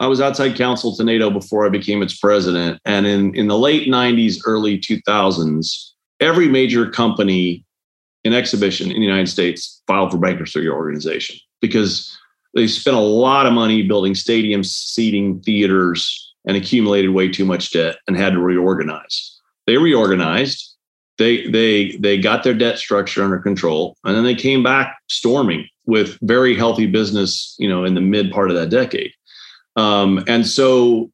I 0.00 0.06
was 0.06 0.20
outside 0.20 0.56
counsel 0.56 0.94
to 0.96 1.04
NATO 1.04 1.30
before 1.30 1.66
I 1.66 1.70
became 1.70 2.02
its 2.02 2.18
president, 2.18 2.80
and 2.84 3.06
in 3.06 3.34
in 3.34 3.48
the 3.48 3.58
late 3.58 3.88
'90s, 3.88 4.40
early 4.44 4.78
2000s, 4.78 5.90
every 6.20 6.48
major 6.48 6.90
company 6.90 7.64
in 8.24 8.34
exhibition 8.34 8.90
in 8.90 9.00
the 9.00 9.06
United 9.06 9.28
States 9.28 9.82
filed 9.86 10.10
for 10.10 10.18
bankruptcy 10.18 10.60
reorganization 10.60 11.38
because 11.60 12.16
they 12.54 12.66
spent 12.66 12.96
a 12.96 13.00
lot 13.00 13.46
of 13.46 13.52
money 13.52 13.82
building 13.82 14.14
stadiums, 14.14 14.66
seating 14.66 15.40
theaters, 15.40 16.34
and 16.46 16.56
accumulated 16.56 17.10
way 17.10 17.28
too 17.28 17.44
much 17.44 17.72
debt 17.72 17.96
and 18.06 18.16
had 18.16 18.32
to 18.32 18.40
reorganize. 18.40 19.38
They 19.66 19.76
reorganized. 19.76 20.67
They 21.18 21.46
they 21.48 21.96
they 21.96 22.18
got 22.18 22.44
their 22.44 22.54
debt 22.54 22.78
structure 22.78 23.22
under 23.22 23.38
control, 23.38 23.96
and 24.04 24.16
then 24.16 24.24
they 24.24 24.34
came 24.34 24.62
back 24.62 24.96
storming 25.08 25.68
with 25.86 26.18
very 26.22 26.56
healthy 26.56 26.86
business. 26.86 27.54
You 27.58 27.68
know, 27.68 27.84
in 27.84 27.94
the 27.94 28.00
mid 28.00 28.30
part 28.30 28.50
of 28.50 28.56
that 28.56 28.70
decade, 28.70 29.12
um, 29.76 30.24
and 30.28 30.46
so 30.46 31.10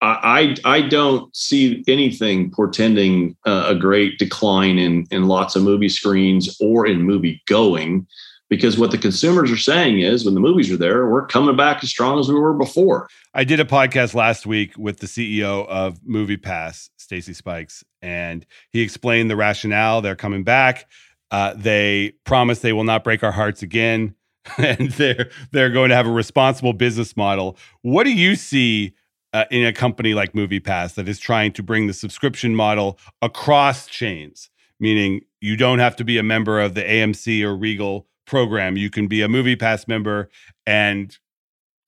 I 0.00 0.56
I 0.64 0.82
don't 0.82 1.34
see 1.34 1.82
anything 1.88 2.50
portending 2.50 3.36
uh, 3.46 3.66
a 3.68 3.74
great 3.74 4.18
decline 4.18 4.78
in 4.78 5.06
in 5.10 5.26
lots 5.26 5.56
of 5.56 5.62
movie 5.62 5.88
screens 5.88 6.56
or 6.60 6.86
in 6.86 7.02
movie 7.02 7.42
going 7.46 8.06
because 8.48 8.78
what 8.78 8.90
the 8.90 8.98
consumers 8.98 9.50
are 9.50 9.58
saying 9.58 10.00
is 10.00 10.24
when 10.24 10.34
the 10.34 10.40
movies 10.40 10.70
are 10.70 10.76
there, 10.76 11.06
we're 11.06 11.26
coming 11.26 11.56
back 11.56 11.82
as 11.82 11.90
strong 11.90 12.18
as 12.18 12.28
we 12.28 12.34
were 12.34 12.54
before. 12.54 13.08
I 13.34 13.44
did 13.44 13.60
a 13.60 13.64
podcast 13.64 14.14
last 14.14 14.46
week 14.46 14.76
with 14.78 15.00
the 15.00 15.06
CEO 15.06 15.66
of 15.68 16.00
MoviePass, 16.00 16.88
Stacy 17.08 17.32
Spikes, 17.32 17.82
and 18.02 18.44
he 18.70 18.82
explained 18.82 19.30
the 19.30 19.36
rationale. 19.36 20.02
They're 20.02 20.14
coming 20.14 20.44
back. 20.44 20.90
Uh, 21.30 21.54
they 21.56 22.12
promise 22.24 22.58
they 22.58 22.74
will 22.74 22.84
not 22.84 23.02
break 23.02 23.24
our 23.24 23.32
hearts 23.32 23.62
again, 23.62 24.14
and 24.58 24.90
they're 24.92 25.30
they're 25.50 25.70
going 25.70 25.88
to 25.88 25.96
have 25.96 26.06
a 26.06 26.12
responsible 26.12 26.74
business 26.74 27.16
model. 27.16 27.56
What 27.80 28.04
do 28.04 28.12
you 28.12 28.36
see 28.36 28.94
uh, 29.32 29.46
in 29.50 29.64
a 29.64 29.72
company 29.72 30.12
like 30.12 30.34
MoviePass 30.34 30.94
that 30.94 31.08
is 31.08 31.18
trying 31.18 31.52
to 31.52 31.62
bring 31.62 31.86
the 31.86 31.94
subscription 31.94 32.54
model 32.54 32.98
across 33.22 33.86
chains? 33.86 34.50
Meaning, 34.78 35.22
you 35.40 35.56
don't 35.56 35.78
have 35.78 35.96
to 35.96 36.04
be 36.04 36.18
a 36.18 36.22
member 36.22 36.60
of 36.60 36.74
the 36.74 36.82
AMC 36.82 37.42
or 37.42 37.56
Regal 37.56 38.06
program. 38.26 38.76
You 38.76 38.90
can 38.90 39.08
be 39.08 39.22
a 39.22 39.28
MoviePass 39.28 39.88
member 39.88 40.28
and 40.66 41.16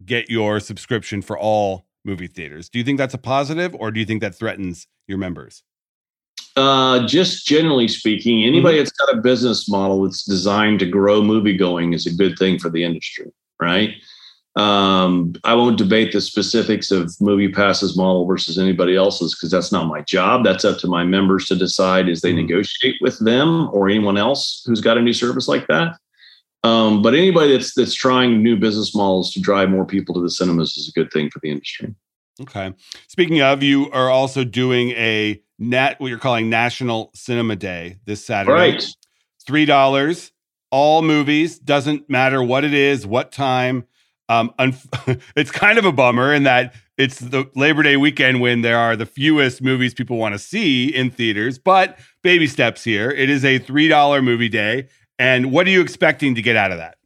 get 0.03 0.31
your 0.31 0.61
subscription 0.61 1.21
for 1.21 1.39
all 1.39 1.87
movie 2.05 2.27
theaters. 2.27 2.69
Do 2.69 2.79
you 2.79 2.85
think 2.85 2.99
that's 2.99 3.15
a 3.15 3.19
positive 3.19 3.75
or 3.75 3.91
do 3.91 4.01
you 4.01 4.07
think 4.07 4.23
that 4.23 4.35
threatens 4.35 4.87
your 5.11 5.19
members? 5.19 5.63
Uh, 6.57 7.07
just 7.07 7.47
generally 7.47 7.87
speaking, 7.89 8.45
anybody 8.45 8.79
that's 8.79 8.91
got 8.93 9.15
a 9.17 9.21
business 9.21 9.69
model 9.69 10.03
that's 10.03 10.25
designed 10.25 10.81
to 10.81 10.87
grow 10.87 11.23
movie 11.23 11.57
going 11.57 11.93
is 11.93 12.07
a 12.07 12.15
good 12.15 12.39
thing 12.39 12.59
for 12.59 12.71
the 12.71 12.83
industry, 12.83 13.31
right? 13.61 13.95
Um, 14.57 15.35
I 15.45 15.55
won't 15.55 15.79
debate 15.79 16.13
the 16.13 16.21
specifics 16.21 16.91
of 16.91 17.15
Movie 17.21 17.53
Pass's 17.53 17.97
model 17.97 18.27
versus 18.27 18.59
anybody 18.59 18.97
else's 18.97 19.35
because 19.35 19.51
that's 19.53 19.71
not 19.71 19.87
my 19.87 20.01
job. 20.03 20.45
That's 20.45 20.65
up 20.65 20.79
to 20.79 20.89
my 20.89 21.05
members 21.05 21.47
to 21.47 21.57
decide 21.57 22.09
as 22.09 22.21
they 22.21 22.33
Mhm. 22.33 22.47
negotiate 22.47 22.97
with 23.01 23.19
them 23.21 23.69
or 23.73 23.89
anyone 23.89 24.17
else 24.17 24.65
who's 24.67 24.81
got 24.81 24.99
a 24.99 25.03
new 25.03 25.13
service 25.13 25.47
like 25.47 25.69
that. 25.69 25.97
Um, 26.65 27.01
but 27.01 27.15
anybody 27.15 27.53
that's 27.53 27.75
that's 27.75 27.95
trying 27.95 28.43
new 28.43 28.57
business 28.57 28.95
models 28.95 29.33
to 29.33 29.41
drive 29.41 29.71
more 29.71 29.87
people 29.87 30.15
to 30.17 30.21
the 30.21 30.29
cinemas 30.29 30.77
is 30.77 30.89
a 30.89 30.93
good 30.99 31.11
thing 31.13 31.31
for 31.31 31.39
the 31.39 31.51
industry. 31.51 31.95
Okay. 32.41 32.73
Speaking 33.09 33.41
of, 33.43 33.63
you 33.63 33.91
are 33.91 34.09
also 34.09 34.45
doing 34.45 34.91
a 34.91 35.41
nat 35.59 36.01
what 36.01 36.09
you're 36.09 36.19
calling 36.19 36.49
National 36.49 37.11
Cinema 37.15 37.57
Day 37.57 37.99
this 38.07 38.25
Saturday. 38.25 38.53
Right. 38.53 38.85
Three 39.47 39.65
dollars, 39.65 40.33
all 40.71 41.03
movies, 41.03 41.59
doesn't 41.59 42.09
matter 42.09 42.43
what 42.43 42.65
it 42.65 42.75
is, 42.75 43.07
what 43.07 43.33
time. 43.33 43.87
Um, 44.29 44.55
un- 44.59 44.77
it's 45.37 45.51
kind 45.51 45.79
of 45.79 45.85
a 45.85 45.93
bummer 45.93 46.33
in 46.33 46.45
that 46.45 46.75
it's 46.97 47.19
the 47.19 47.51
Labor 47.57 47.83
Day 47.83 47.97
weekend 47.97 48.41
when 48.41 48.63
there 48.63 48.79
are 48.79 48.95
the 48.95 49.07
fewest 49.07 49.63
movies 49.63 49.95
people 49.95 50.17
want 50.19 50.35
to 50.35 50.39
see 50.39 50.95
in 50.95 51.11
theaters, 51.11 51.59
but 51.59 51.99
baby 52.23 52.47
steps 52.47 52.85
here. 52.85 53.11
It 53.11 53.29
is 53.31 53.45
a 53.45 53.59
three 53.59 53.89
dollar 53.89 54.23
movie 54.23 54.49
day. 54.49 54.89
And 55.19 55.53
what 55.53 55.67
are 55.67 55.71
you 55.71 55.83
expecting 55.83 56.35
to 56.35 56.43
get 56.43 56.57
out 56.57 56.73
of 56.73 56.79
that? 56.79 56.97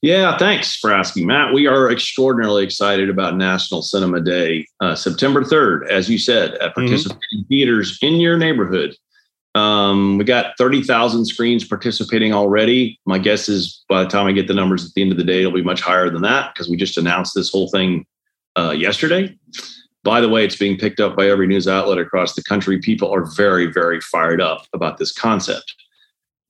Yeah, 0.00 0.38
thanks 0.38 0.76
for 0.76 0.92
asking, 0.92 1.26
Matt. 1.26 1.52
We 1.52 1.66
are 1.66 1.90
extraordinarily 1.90 2.62
excited 2.62 3.10
about 3.10 3.36
National 3.36 3.82
Cinema 3.82 4.20
Day, 4.20 4.66
uh, 4.80 4.94
September 4.94 5.42
3rd, 5.42 5.88
as 5.88 6.08
you 6.08 6.18
said, 6.18 6.54
at 6.54 6.74
participating 6.74 7.44
theaters 7.48 7.98
in 8.00 8.14
your 8.14 8.38
neighborhood. 8.38 8.94
Um, 9.56 10.18
we 10.18 10.24
got 10.24 10.56
30,000 10.56 11.24
screens 11.24 11.64
participating 11.64 12.32
already. 12.32 13.00
My 13.06 13.18
guess 13.18 13.48
is 13.48 13.84
by 13.88 14.04
the 14.04 14.08
time 14.08 14.26
I 14.26 14.32
get 14.32 14.46
the 14.46 14.54
numbers 14.54 14.86
at 14.86 14.94
the 14.94 15.02
end 15.02 15.10
of 15.10 15.18
the 15.18 15.24
day, 15.24 15.40
it'll 15.40 15.50
be 15.50 15.62
much 15.62 15.80
higher 15.80 16.08
than 16.08 16.22
that 16.22 16.54
because 16.54 16.68
we 16.68 16.76
just 16.76 16.96
announced 16.96 17.34
this 17.34 17.50
whole 17.50 17.68
thing 17.68 18.06
uh, 18.56 18.70
yesterday. 18.70 19.36
By 20.04 20.20
the 20.20 20.28
way, 20.28 20.44
it's 20.44 20.54
being 20.54 20.78
picked 20.78 21.00
up 21.00 21.16
by 21.16 21.28
every 21.28 21.48
news 21.48 21.66
outlet 21.66 21.98
across 21.98 22.34
the 22.34 22.42
country. 22.44 22.78
People 22.78 23.12
are 23.12 23.26
very, 23.34 23.66
very 23.66 24.00
fired 24.00 24.40
up 24.40 24.64
about 24.72 24.98
this 24.98 25.10
concept 25.10 25.74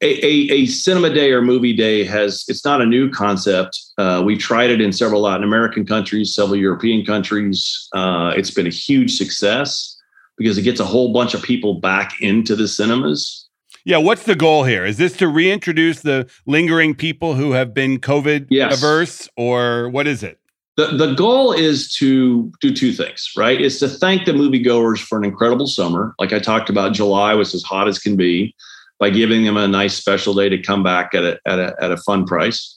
a, 0.01 0.25
a, 0.25 0.53
a 0.53 0.67
cinema 0.67 1.11
day 1.11 1.33
or 1.33 1.43
movie 1.43 1.73
day 1.75 2.05
has 2.05 2.45
it's 2.49 2.65
not 2.65 2.81
a 2.81 2.87
new 2.87 3.11
concept 3.11 3.81
uh, 3.99 4.23
we 4.25 4.37
tried 4.37 4.71
it 4.71 4.81
in 4.81 4.93
several 4.93 5.23
latin 5.23 5.45
american 5.45 5.85
countries 5.85 6.35
several 6.35 6.57
european 6.57 7.05
countries 7.05 7.89
uh, 7.95 8.33
it's 8.37 8.51
been 8.51 8.67
a 8.67 8.71
huge 8.71 9.17
success 9.17 9.97
because 10.37 10.57
it 10.57 10.63
gets 10.63 10.79
a 10.81 10.85
whole 10.85 11.13
bunch 11.13 11.35
of 11.35 11.43
people 11.43 11.81
back 11.81 12.21
into 12.21 12.55
the 12.55 12.69
cinemas 12.69 13.49
Yeah, 13.85 13.99
what's 13.99 14.25
the 14.25 14.37
goal 14.37 14.65
here? 14.65 14.85
Is 14.85 14.99
this 14.99 15.17
to 15.17 15.27
reintroduce 15.29 16.03
the 16.03 16.29
lingering 16.47 16.95
people 16.95 17.35
who 17.35 17.53
have 17.53 17.73
been 17.73 17.99
COVID 17.99 18.47
Yes. 18.51 18.77
averse, 18.79 19.29
or 19.37 19.89
what 19.89 20.07
is 20.07 20.23
it? 20.23 20.39
the, 20.79 20.87
the 20.97 21.13
goal 21.15 21.53
is 21.53 21.93
to 21.95 22.53
do 22.61 22.73
two 22.73 22.93
things 22.93 23.31
right 23.37 23.61
is 23.61 23.81
to 23.81 23.89
thank 23.89 24.25
the 24.27 24.33
moviegoers 24.33 25.01
for 25.01 25.19
an 25.19 25.25
incredible 25.25 25.67
summer 25.67 26.15
like 26.21 26.33
i 26.33 26.39
talked 26.39 26.71
about 26.71 26.93
july 26.95 27.35
was 27.35 27.53
as 27.53 27.65
hot 27.65 27.89
as 27.89 27.99
can 27.99 28.15
be 28.17 28.55
by 28.99 29.11
giving 29.11 29.45
them 29.45 29.57
a 29.57 29.69
nice 29.69 29.95
special 29.95 30.35
day 30.35 30.49
to 30.49 30.59
come 30.59 30.83
back 30.83 31.15
at 31.15 31.25
a, 31.25 31.39
at 31.47 31.59
a, 31.59 31.77
at 31.81 31.93
a 31.93 31.97
fun 31.99 32.25
price. 32.25 32.75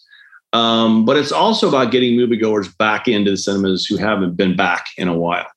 Um, 0.54 1.06
but 1.06 1.18
it's 1.18 1.32
also 1.32 1.70
about 1.70 1.92
getting 1.92 2.18
moviegoers 2.18 2.76
back 2.78 3.08
into 3.08 3.32
the 3.32 3.38
cinemas 3.38 3.86
who 3.86 3.98
haven't 3.98 4.36
been 4.36 4.56
back 4.56 4.88
in 4.98 5.08
a 5.08 5.18
while. 5.18 5.48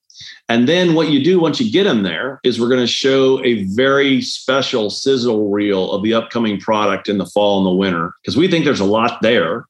And 0.48 0.68
then 0.68 0.94
what 0.94 1.10
you 1.10 1.24
do 1.24 1.40
once 1.40 1.60
you 1.60 1.70
get 1.70 1.84
them 1.84 2.02
there 2.02 2.38
is 2.44 2.60
we're 2.60 2.68
going 2.68 2.80
to 2.80 2.86
show 2.86 3.42
a 3.44 3.64
very 3.64 4.20
special 4.20 4.90
sizzle 4.90 5.50
reel 5.50 5.90
of 5.92 6.02
the 6.02 6.14
upcoming 6.14 6.60
product 6.60 7.08
in 7.08 7.18
the 7.18 7.26
fall 7.26 7.58
and 7.58 7.66
the 7.66 7.78
winter 7.78 8.12
because 8.22 8.36
we 8.36 8.48
think 8.48 8.64
there's 8.64 8.80
a 8.80 8.84
lot 8.84 9.20
there. 9.22 9.66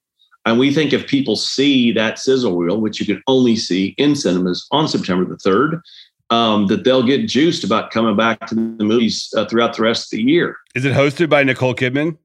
And 0.46 0.58
we 0.58 0.74
think 0.74 0.92
if 0.92 1.06
people 1.06 1.36
see 1.36 1.90
that 1.92 2.18
sizzle 2.18 2.56
reel, 2.56 2.78
which 2.78 3.00
you 3.00 3.06
can 3.06 3.22
only 3.26 3.56
see 3.56 3.94
in 3.96 4.14
cinemas 4.14 4.66
on 4.70 4.88
September 4.88 5.24
the 5.24 5.36
3rd, 5.36 5.80
um, 6.30 6.66
that 6.68 6.84
they'll 6.84 7.02
get 7.02 7.28
juiced 7.28 7.64
about 7.64 7.90
coming 7.90 8.16
back 8.16 8.46
to 8.48 8.54
the 8.54 8.84
movies 8.84 9.32
uh, 9.36 9.44
throughout 9.46 9.76
the 9.76 9.82
rest 9.82 10.12
of 10.12 10.16
the 10.16 10.22
year. 10.22 10.56
Is 10.74 10.84
it 10.84 10.92
hosted 10.94 11.28
by 11.28 11.42
Nicole 11.44 11.74
Kidman? 11.74 12.16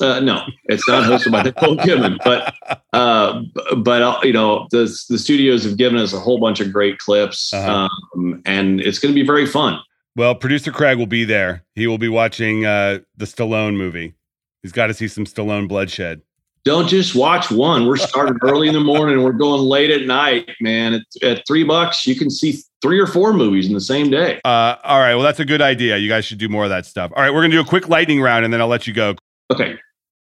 Uh, 0.00 0.18
no, 0.20 0.42
it's 0.64 0.88
not 0.88 1.04
hosted 1.04 1.30
by 1.32 1.42
Nicole 1.42 1.76
Kidman, 1.84 2.16
but 2.24 2.54
uh, 2.94 3.42
but 3.76 4.00
uh, 4.02 4.18
you 4.22 4.32
know 4.32 4.66
the 4.70 4.84
the 5.10 5.18
studios 5.18 5.62
have 5.64 5.76
given 5.76 5.98
us 5.98 6.12
a 6.14 6.18
whole 6.18 6.38
bunch 6.40 6.60
of 6.60 6.72
great 6.72 6.96
clips, 6.98 7.52
Uh-huh. 7.52 7.88
um, 8.16 8.40
and 8.46 8.80
it's 8.80 8.98
going 8.98 9.14
to 9.14 9.20
be 9.20 9.26
very 9.26 9.44
fun. 9.46 9.78
Well, 10.16 10.34
producer 10.34 10.72
Craig 10.72 10.96
will 10.98 11.06
be 11.06 11.24
there. 11.24 11.64
He 11.74 11.86
will 11.86 11.98
be 11.98 12.08
watching 12.08 12.64
uh, 12.64 13.00
the 13.16 13.26
Stallone 13.26 13.76
movie. 13.76 14.14
He's 14.62 14.72
got 14.72 14.86
to 14.88 14.94
see 14.94 15.06
some 15.08 15.24
Stallone 15.24 15.68
bloodshed. 15.68 16.22
Don't 16.64 16.88
just 16.88 17.14
watch 17.14 17.50
one. 17.50 17.86
We're 17.86 17.96
starting 17.96 18.36
early 18.42 18.68
in 18.68 18.74
the 18.74 18.80
morning 18.80 19.22
we're 19.22 19.32
going 19.32 19.62
late 19.62 19.90
at 19.90 20.06
night, 20.06 20.50
man. 20.60 20.94
At, 20.94 21.02
at 21.22 21.46
three 21.46 21.64
bucks, 21.64 22.06
you 22.06 22.14
can 22.14 22.30
see 22.30 22.58
three 22.82 22.98
or 22.98 23.06
four 23.06 23.32
movies 23.32 23.66
in 23.66 23.74
the 23.74 23.80
same 23.80 24.10
day. 24.10 24.40
Uh, 24.44 24.76
all 24.84 25.00
right. 25.00 25.14
Well, 25.14 25.24
that's 25.24 25.40
a 25.40 25.44
good 25.44 25.62
idea. 25.62 25.96
You 25.96 26.08
guys 26.08 26.24
should 26.24 26.38
do 26.38 26.48
more 26.48 26.64
of 26.64 26.70
that 26.70 26.86
stuff. 26.86 27.12
All 27.14 27.22
right. 27.22 27.30
We're 27.30 27.40
going 27.40 27.50
to 27.50 27.56
do 27.56 27.62
a 27.62 27.66
quick 27.66 27.88
lightning 27.88 28.20
round 28.20 28.44
and 28.44 28.52
then 28.52 28.60
I'll 28.60 28.68
let 28.68 28.86
you 28.86 28.92
go. 28.92 29.14
Okay. 29.50 29.78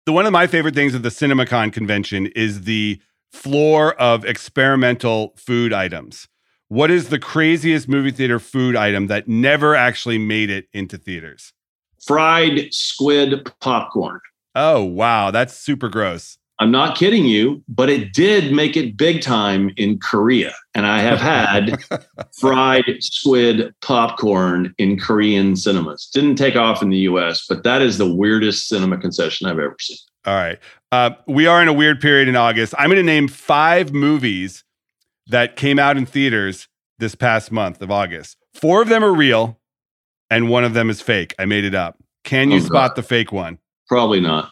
The 0.06 0.12
one 0.12 0.26
of 0.26 0.32
my 0.32 0.46
favorite 0.46 0.74
things 0.74 0.94
at 0.94 1.02
the 1.02 1.10
CinemaCon 1.10 1.72
convention 1.72 2.26
is 2.28 2.62
the 2.62 3.00
floor 3.32 3.94
of 4.00 4.24
experimental 4.24 5.34
food 5.36 5.72
items. 5.72 6.28
What 6.68 6.90
is 6.90 7.08
the 7.08 7.18
craziest 7.18 7.88
movie 7.88 8.10
theater 8.10 8.38
food 8.38 8.76
item 8.76 9.06
that 9.08 9.28
never 9.28 9.74
actually 9.74 10.18
made 10.18 10.50
it 10.50 10.66
into 10.72 10.96
theaters? 10.98 11.52
fried 12.08 12.72
squid 12.72 13.50
popcorn. 13.60 14.20
Oh, 14.54 14.82
wow. 14.84 15.30
That's 15.30 15.54
super 15.54 15.88
gross. 15.88 16.38
I'm 16.60 16.72
not 16.72 16.96
kidding 16.98 17.24
you, 17.26 17.62
but 17.68 17.88
it 17.88 18.12
did 18.12 18.52
make 18.52 18.76
it 18.76 18.96
big 18.96 19.22
time 19.22 19.70
in 19.76 20.00
Korea. 20.00 20.52
And 20.74 20.86
I 20.86 20.98
have 21.00 21.20
had 21.20 21.78
fried 22.40 22.96
squid 22.98 23.72
popcorn 23.80 24.74
in 24.76 24.98
Korean 24.98 25.54
cinemas. 25.54 26.10
Didn't 26.12 26.34
take 26.34 26.56
off 26.56 26.82
in 26.82 26.90
the 26.90 26.98
US, 27.00 27.46
but 27.48 27.62
that 27.62 27.80
is 27.80 27.98
the 27.98 28.12
weirdest 28.12 28.66
cinema 28.66 28.98
concession 28.98 29.46
I've 29.46 29.60
ever 29.60 29.76
seen. 29.80 29.98
All 30.26 30.34
right. 30.34 30.58
Uh, 30.90 31.10
we 31.28 31.46
are 31.46 31.62
in 31.62 31.68
a 31.68 31.72
weird 31.72 32.00
period 32.00 32.26
in 32.26 32.34
August. 32.34 32.74
I'm 32.76 32.88
going 32.88 32.96
to 32.96 33.02
name 33.04 33.28
five 33.28 33.92
movies 33.92 34.64
that 35.28 35.54
came 35.54 35.78
out 35.78 35.96
in 35.96 36.06
theaters 36.06 36.66
this 36.98 37.14
past 37.14 37.52
month 37.52 37.80
of 37.82 37.90
August. 37.92 38.36
Four 38.54 38.82
of 38.82 38.88
them 38.88 39.04
are 39.04 39.14
real, 39.14 39.60
and 40.28 40.48
one 40.48 40.64
of 40.64 40.74
them 40.74 40.90
is 40.90 41.00
fake. 41.00 41.34
I 41.38 41.44
made 41.44 41.64
it 41.64 41.74
up. 41.76 41.98
Can 42.24 42.50
you 42.50 42.56
Oh, 42.56 42.60
spot 42.64 42.90
God. 42.90 42.96
the 42.96 43.02
fake 43.04 43.30
one? 43.30 43.58
Probably 43.88 44.20
not. 44.20 44.50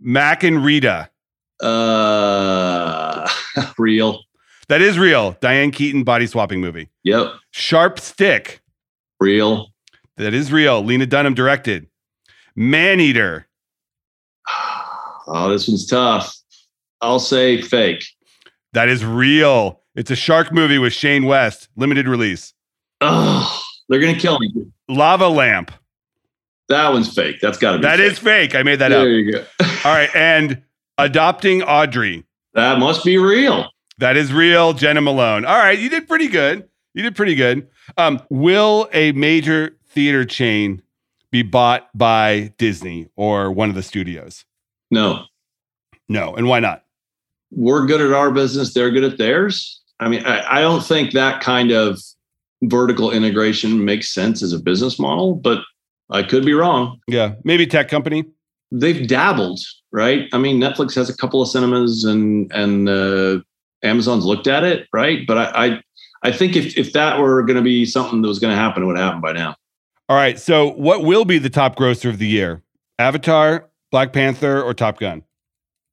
Mack 0.00 0.44
and 0.44 0.64
Rita. 0.64 1.10
Uh, 1.60 3.28
real. 3.78 4.20
That 4.68 4.80
is 4.80 4.98
real. 4.98 5.36
Diane 5.40 5.70
Keaton 5.70 6.04
body 6.04 6.26
swapping 6.26 6.60
movie. 6.60 6.88
Yep. 7.02 7.32
Sharp 7.50 7.98
Stick. 8.00 8.62
Real. 9.20 9.68
That 10.16 10.34
is 10.34 10.52
real. 10.52 10.82
Lena 10.82 11.06
Dunham 11.06 11.34
directed. 11.34 11.88
Man 12.56 13.00
Eater. 13.00 13.46
Oh, 15.26 15.48
this 15.48 15.66
one's 15.66 15.86
tough. 15.86 16.36
I'll 17.00 17.18
say 17.18 17.62
fake. 17.62 18.04
That 18.74 18.90
is 18.90 19.02
real. 19.06 19.80
It's 19.94 20.10
a 20.10 20.16
shark 20.16 20.52
movie 20.52 20.76
with 20.76 20.92
Shane 20.92 21.24
West, 21.24 21.68
limited 21.76 22.06
release. 22.06 22.52
Oh, 23.00 23.62
they're 23.88 24.00
gonna 24.00 24.18
kill 24.18 24.38
me. 24.38 24.52
Lava 24.86 25.28
Lamp. 25.28 25.72
That 26.68 26.90
one's 26.92 27.14
fake. 27.14 27.36
That's 27.42 27.58
got 27.58 27.72
to 27.72 27.78
be. 27.78 27.82
That 27.82 27.98
fake. 27.98 28.12
is 28.12 28.18
fake. 28.18 28.54
I 28.54 28.62
made 28.62 28.78
that 28.78 28.88
There 28.88 29.00
up. 29.02 29.06
you 29.06 29.32
go. 29.32 29.44
All 29.84 29.92
right. 29.92 30.08
And 30.14 30.62
Adopting 30.98 31.62
Audrey. 31.62 32.24
that 32.54 32.78
must 32.78 33.04
be 33.04 33.18
real. 33.18 33.68
That 33.98 34.16
is 34.16 34.32
real. 34.32 34.72
Jena 34.72 35.00
Malone. 35.00 35.44
All 35.44 35.58
right. 35.58 35.78
You 35.78 35.88
did 35.90 36.08
pretty 36.08 36.28
good. 36.28 36.68
You 36.94 37.02
did 37.02 37.14
pretty 37.16 37.34
good. 37.34 37.66
Um, 37.98 38.22
will 38.30 38.88
a 38.92 39.12
major 39.12 39.76
theater 39.88 40.24
chain 40.24 40.82
be 41.30 41.42
bought 41.42 41.88
by 41.96 42.52
Disney 42.58 43.08
or 43.16 43.50
one 43.52 43.68
of 43.68 43.74
the 43.74 43.82
studios? 43.82 44.44
No, 44.90 45.24
No. 46.08 46.34
And 46.34 46.46
why 46.48 46.60
not? 46.60 46.80
we're 47.56 47.86
good 47.86 48.00
at 48.00 48.12
our 48.12 48.32
business. 48.32 48.74
They're 48.74 48.90
good 48.90 49.04
at 49.04 49.16
theirs. 49.18 49.80
I 50.00 50.08
mean, 50.08 50.24
I, 50.24 50.58
I 50.58 50.60
don't 50.60 50.82
think 50.84 51.12
that 51.12 51.40
kind 51.40 51.70
of 51.70 52.00
vertical 52.62 53.12
integration 53.12 53.84
makes 53.84 54.12
sense 54.12 54.42
as 54.42 54.52
a 54.52 54.58
business 54.58 54.98
model, 54.98 55.34
but 55.36 55.60
I 56.10 56.22
could 56.22 56.44
be 56.44 56.52
wrong. 56.52 57.00
Yeah. 57.06 57.34
Maybe 57.44 57.66
tech 57.66 57.88
company. 57.88 58.24
They've 58.70 59.06
dabbled, 59.06 59.60
right? 59.92 60.28
I 60.32 60.38
mean, 60.38 60.60
Netflix 60.60 60.94
has 60.96 61.08
a 61.08 61.16
couple 61.16 61.40
of 61.40 61.48
cinemas, 61.48 62.04
and 62.04 62.50
and 62.52 62.88
uh, 62.88 63.40
Amazon's 63.82 64.24
looked 64.24 64.46
at 64.48 64.64
it, 64.64 64.88
right? 64.92 65.24
But 65.26 65.38
I, 65.38 65.66
I, 65.66 65.82
I 66.24 66.32
think 66.32 66.56
if 66.56 66.76
if 66.76 66.92
that 66.92 67.20
were 67.20 67.42
going 67.42 67.56
to 67.56 67.62
be 67.62 67.84
something 67.86 68.22
that 68.22 68.28
was 68.28 68.40
going 68.40 68.52
to 68.52 68.56
happen, 68.56 68.82
it 68.82 68.86
would 68.86 68.98
happen 68.98 69.20
by 69.20 69.32
now. 69.32 69.54
All 70.08 70.16
right. 70.16 70.38
So, 70.38 70.72
what 70.72 71.04
will 71.04 71.24
be 71.24 71.38
the 71.38 71.50
top 71.50 71.76
grosser 71.76 72.08
of 72.08 72.18
the 72.18 72.26
year? 72.26 72.62
Avatar, 72.98 73.70
Black 73.90 74.12
Panther, 74.12 74.60
or 74.62 74.74
Top 74.74 74.98
Gun? 74.98 75.22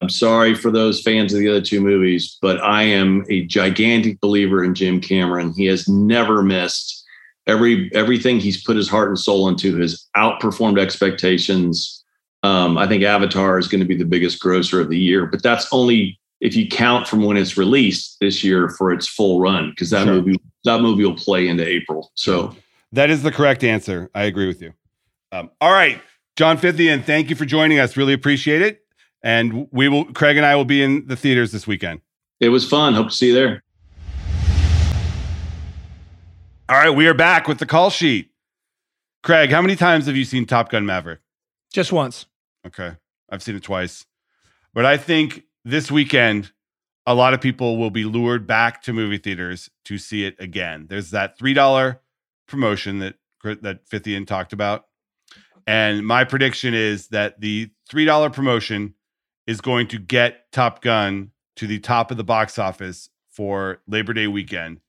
I'm 0.02 0.10
sorry 0.10 0.56
for 0.56 0.72
those 0.72 1.02
fans 1.02 1.32
of 1.34 1.40
the 1.40 1.48
other 1.48 1.62
two 1.62 1.80
movies, 1.80 2.38
but 2.42 2.60
I 2.62 2.84
am 2.84 3.24
a 3.30 3.46
gigantic 3.46 4.20
believer 4.20 4.64
in 4.64 4.74
Jim 4.74 5.00
Cameron. 5.00 5.54
He 5.56 5.66
has 5.66 5.88
never 5.88 6.42
missed. 6.42 7.01
Every 7.48 7.90
everything 7.94 8.40
he's 8.40 8.64
put 8.64 8.78
his 8.78 8.88
heart 8.88 9.10
and 9.10 9.18
soul 9.20 9.48
into 9.50 9.78
has 9.80 10.08
outperformed 10.16 10.80
expectations. 10.80 12.04
Um, 12.44 12.78
I 12.78 12.88
think 12.88 13.04
Avatar 13.04 13.58
is 13.60 13.68
going 13.68 13.82
to 13.82 13.88
be 13.88 13.96
the 13.96 14.06
biggest 14.06 14.40
grosser 14.40 14.80
of 14.82 14.90
the 14.90 14.98
year, 14.98 15.26
but 15.26 15.44
that's 15.44 15.68
only 15.72 16.20
if 16.40 16.56
you 16.56 16.68
count 16.68 17.08
from 17.08 17.24
when 17.24 17.38
it's 17.38 17.56
released 17.58 18.18
this 18.20 18.44
year 18.44 18.70
for 18.70 18.92
its 18.92 19.08
full 19.08 19.40
run, 19.40 19.70
because 19.72 19.90
that 19.92 20.06
Sure. 20.06 20.16
movie 20.16 20.40
that 20.64 20.82
movie 20.82 21.04
will 21.06 21.16
play 21.16 21.48
into 21.48 21.66
April. 21.68 22.12
So 22.16 22.56
That 22.92 23.10
is 23.10 23.24
the 23.24 23.32
correct 23.32 23.64
answer. 23.64 24.10
I 24.14 24.24
agree 24.24 24.48
with 24.48 24.62
you. 24.62 24.74
Um, 25.32 25.50
all 25.62 25.72
right, 25.72 26.02
John 26.36 26.58
Fithian, 26.58 27.04
thank 27.04 27.30
you 27.30 27.36
for 27.36 27.46
joining 27.46 27.80
us. 27.80 27.96
Really 27.98 28.14
appreciate 28.14 28.62
it. 28.62 28.82
And 29.24 29.68
we 29.72 29.88
will, 29.88 30.06
Craig 30.06 30.36
and 30.38 30.46
I 30.46 30.56
will 30.56 30.66
be 30.66 30.82
in 30.84 31.06
the 31.08 31.16
theaters 31.16 31.52
this 31.52 31.66
weekend. 31.68 32.02
it 32.40 32.50
was 32.50 32.68
fun. 32.68 32.94
Hope 32.96 33.10
to 33.10 33.16
see 33.16 33.28
you 33.28 33.34
there. 33.36 33.64
All 36.72 36.78
right, 36.78 36.90
we 36.90 37.06
are 37.06 37.14
back 37.14 37.50
with 37.50 37.58
the 37.58 37.66
call 37.66 37.90
sheet. 37.90 38.32
Craig, 39.24 39.52
how 39.52 39.62
many 39.62 39.76
times 39.76 40.06
have 40.06 40.16
you 40.16 40.24
seen 40.24 40.46
Top 40.46 40.70
Gun 40.70 40.86
Maverick? 40.86 41.20
Just 41.74 41.92
once. 41.92 42.28
Okay, 42.66 42.94
I've 43.30 43.44
seen 43.44 43.58
it 43.58 43.64
twice. 43.64 44.06
But 44.74 44.86
I 44.86 44.96
think 44.96 45.44
this 45.66 45.92
weekend, 45.92 46.54
a 47.06 47.14
lot 47.14 47.34
of 47.34 47.42
people 47.42 47.78
will 47.78 47.90
be 47.90 48.06
lured 48.06 48.48
back 48.48 48.82
to 48.84 48.94
movie 48.94 49.18
theaters 49.18 49.70
to 49.84 49.98
see 49.98 50.24
it 50.24 50.38
again. 50.40 50.86
There's 50.88 51.12
that 51.12 51.38
$3 51.38 52.00
promotion 52.48 53.00
that 53.00 53.16
that 53.44 53.86
Fithian 53.90 54.26
talked 54.26 54.54
about. 54.54 54.86
And 55.68 56.08
my 56.08 56.24
prediction 56.24 56.74
is 56.74 57.10
that 57.10 57.42
the 57.42 57.70
$3 57.92 58.32
promotion 58.32 58.94
is 59.46 59.60
going 59.60 59.88
to 59.88 60.00
get 60.00 60.50
Top 60.54 60.82
Gun 60.82 61.32
to 61.58 61.68
the 61.68 61.80
top 61.80 62.12
of 62.12 62.16
the 62.16 62.24
box 62.24 62.58
office 62.58 63.10
for 63.30 63.82
Labor 63.88 64.14
Day 64.14 64.28
weekend. 64.28 64.80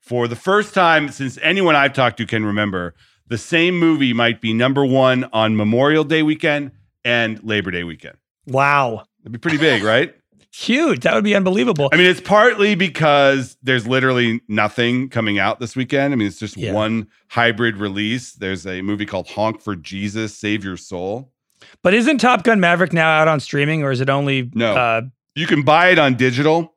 For 0.00 0.26
the 0.28 0.36
first 0.36 0.72
time 0.74 1.10
since 1.10 1.38
anyone 1.42 1.76
I've 1.76 1.92
talked 1.92 2.16
to 2.18 2.26
can 2.26 2.44
remember, 2.46 2.94
the 3.26 3.38
same 3.38 3.78
movie 3.78 4.12
might 4.12 4.40
be 4.40 4.52
number 4.54 4.84
one 4.86 5.28
on 5.32 5.56
Memorial 5.56 6.04
Day 6.04 6.22
weekend 6.22 6.70
and 7.04 7.42
Labor 7.44 7.70
Day 7.70 7.84
weekend. 7.84 8.16
Wow. 8.46 9.04
It'd 9.22 9.32
be 9.32 9.38
pretty 9.38 9.58
big, 9.58 9.82
right? 9.82 10.14
Huge. 10.50 11.00
That 11.00 11.14
would 11.14 11.24
be 11.24 11.34
unbelievable. 11.36 11.90
I 11.92 11.96
mean, 11.98 12.06
it's 12.06 12.22
partly 12.22 12.74
because 12.74 13.58
there's 13.62 13.86
literally 13.86 14.40
nothing 14.48 15.10
coming 15.10 15.38
out 15.38 15.60
this 15.60 15.76
weekend. 15.76 16.14
I 16.14 16.16
mean, 16.16 16.26
it's 16.26 16.38
just 16.38 16.56
Yeah. 16.56 16.72
one 16.72 17.08
hybrid 17.28 17.76
release. 17.76 18.32
There's 18.32 18.66
a 18.66 18.80
movie 18.80 19.04
called 19.04 19.28
Honk 19.28 19.60
for 19.60 19.76
Jesus, 19.76 20.34
Save 20.36 20.64
Your 20.64 20.78
Soul. 20.78 21.30
but 21.82 21.92
isn't 21.92 22.18
Top 22.18 22.44
Gun 22.44 22.60
Maverick 22.60 22.92
now 22.94 23.10
out 23.10 23.28
on 23.28 23.40
streaming 23.40 23.82
or 23.82 23.90
is 23.90 24.00
it 24.00 24.08
only 24.08 24.50
No. 24.54 24.74
uh 24.74 25.02
You 25.34 25.46
can 25.46 25.62
buy 25.62 25.88
it 25.90 25.98
on 25.98 26.14
digital, 26.14 26.74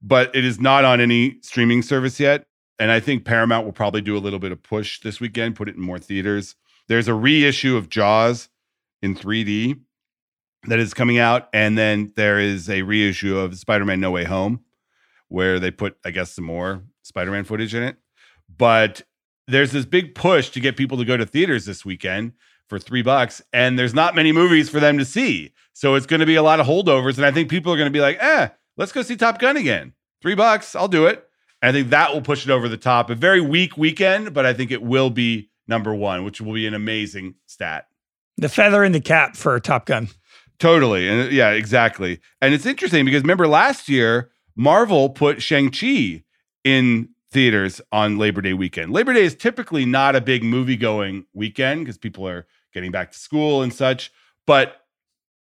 but 0.00 0.34
it 0.34 0.44
is 0.44 0.58
not 0.60 0.84
on 0.86 1.00
any 1.00 1.36
streaming 1.42 1.82
service 1.82 2.18
yet. 2.18 2.46
And 2.80 2.90
I 2.90 2.98
think 2.98 3.26
Paramount 3.26 3.66
will 3.66 3.72
probably 3.72 4.00
do 4.00 4.16
a 4.16 4.18
little 4.18 4.38
bit 4.38 4.52
of 4.52 4.62
push 4.62 5.00
this 5.00 5.20
weekend, 5.20 5.54
put 5.54 5.68
it 5.68 5.76
in 5.76 5.82
more 5.82 5.98
theaters. 5.98 6.56
There's 6.88 7.08
a 7.08 7.14
reissue 7.14 7.76
of 7.76 7.90
Jaws 7.90 8.48
in 9.02 9.14
3D 9.14 9.78
that 10.66 10.78
is 10.78 10.94
coming 10.94 11.18
out. 11.18 11.50
And 11.52 11.76
then 11.76 12.12
there 12.16 12.40
is 12.40 12.70
a 12.70 12.80
reissue 12.80 13.36
of 13.38 13.58
Spider 13.58 13.84
Man 13.84 14.00
No 14.00 14.10
Way 14.10 14.24
Home 14.24 14.64
where 15.28 15.60
they 15.60 15.70
put, 15.70 15.98
I 16.06 16.10
guess, 16.10 16.32
some 16.32 16.46
more 16.46 16.82
Spider 17.02 17.30
Man 17.30 17.44
footage 17.44 17.74
in 17.74 17.82
it. 17.82 17.98
But 18.56 19.02
there's 19.46 19.72
this 19.72 19.84
big 19.84 20.14
push 20.14 20.48
to 20.50 20.58
get 20.60 20.78
people 20.78 20.96
to 20.96 21.04
go 21.04 21.18
to 21.18 21.26
theaters 21.26 21.66
this 21.66 21.84
weekend 21.84 22.32
for 22.66 22.78
three 22.78 23.02
bucks. 23.02 23.42
And 23.52 23.78
there's 23.78 23.94
not 23.94 24.14
many 24.14 24.32
movies 24.32 24.70
for 24.70 24.80
them 24.80 24.96
to 24.96 25.04
see. 25.04 25.52
So 25.74 25.96
it's 25.96 26.06
going 26.06 26.20
to 26.20 26.26
be 26.26 26.36
a 26.36 26.42
lot 26.42 26.60
of 26.60 26.66
holdovers. 26.66 27.18
And 27.18 27.26
I 27.26 27.30
think 27.30 27.50
people 27.50 27.74
are 27.74 27.76
going 27.76 27.90
to 27.90 27.92
be 27.92 28.00
like, 28.00 28.16
eh, 28.20 28.48
let's 28.78 28.90
go 28.90 29.02
see 29.02 29.16
Top 29.16 29.38
Gun 29.38 29.58
again. 29.58 29.92
Three 30.22 30.34
bucks, 30.34 30.74
I'll 30.74 30.88
do 30.88 31.04
it. 31.04 31.26
And 31.62 31.68
I 31.68 31.72
think 31.78 31.90
that 31.90 32.12
will 32.12 32.22
push 32.22 32.44
it 32.44 32.50
over 32.50 32.68
the 32.68 32.76
top. 32.76 33.10
A 33.10 33.14
very 33.14 33.40
weak 33.40 33.76
weekend, 33.76 34.32
but 34.32 34.46
I 34.46 34.52
think 34.52 34.70
it 34.70 34.82
will 34.82 35.10
be 35.10 35.50
number 35.68 35.94
one, 35.94 36.24
which 36.24 36.40
will 36.40 36.54
be 36.54 36.66
an 36.66 36.74
amazing 36.74 37.34
stat. 37.46 37.86
the 38.36 38.48
feather 38.48 38.82
in 38.82 38.92
the 38.92 39.00
cap 39.00 39.36
for 39.36 39.58
Top 39.60 39.86
Gun? 39.86 40.08
Totally. 40.58 41.08
And 41.08 41.32
yeah, 41.32 41.50
exactly. 41.50 42.20
And 42.40 42.54
it's 42.54 42.66
interesting 42.66 43.04
because 43.04 43.22
remember 43.22 43.46
last 43.46 43.88
year, 43.88 44.30
Marvel 44.56 45.10
put 45.10 45.42
Shang-Chi 45.42 46.22
in 46.64 47.08
theaters 47.30 47.80
on 47.92 48.18
Labor 48.18 48.40
Day 48.40 48.52
weekend. 48.54 48.92
Labor 48.92 49.12
Day 49.12 49.24
is 49.24 49.34
typically 49.34 49.84
not 49.84 50.16
a 50.16 50.20
big 50.20 50.42
movie 50.42 50.76
going 50.76 51.24
weekend 51.32 51.84
because 51.84 51.96
people 51.98 52.26
are 52.26 52.46
getting 52.74 52.90
back 52.90 53.12
to 53.12 53.18
school 53.18 53.62
and 53.62 53.72
such. 53.72 54.10
But 54.46 54.76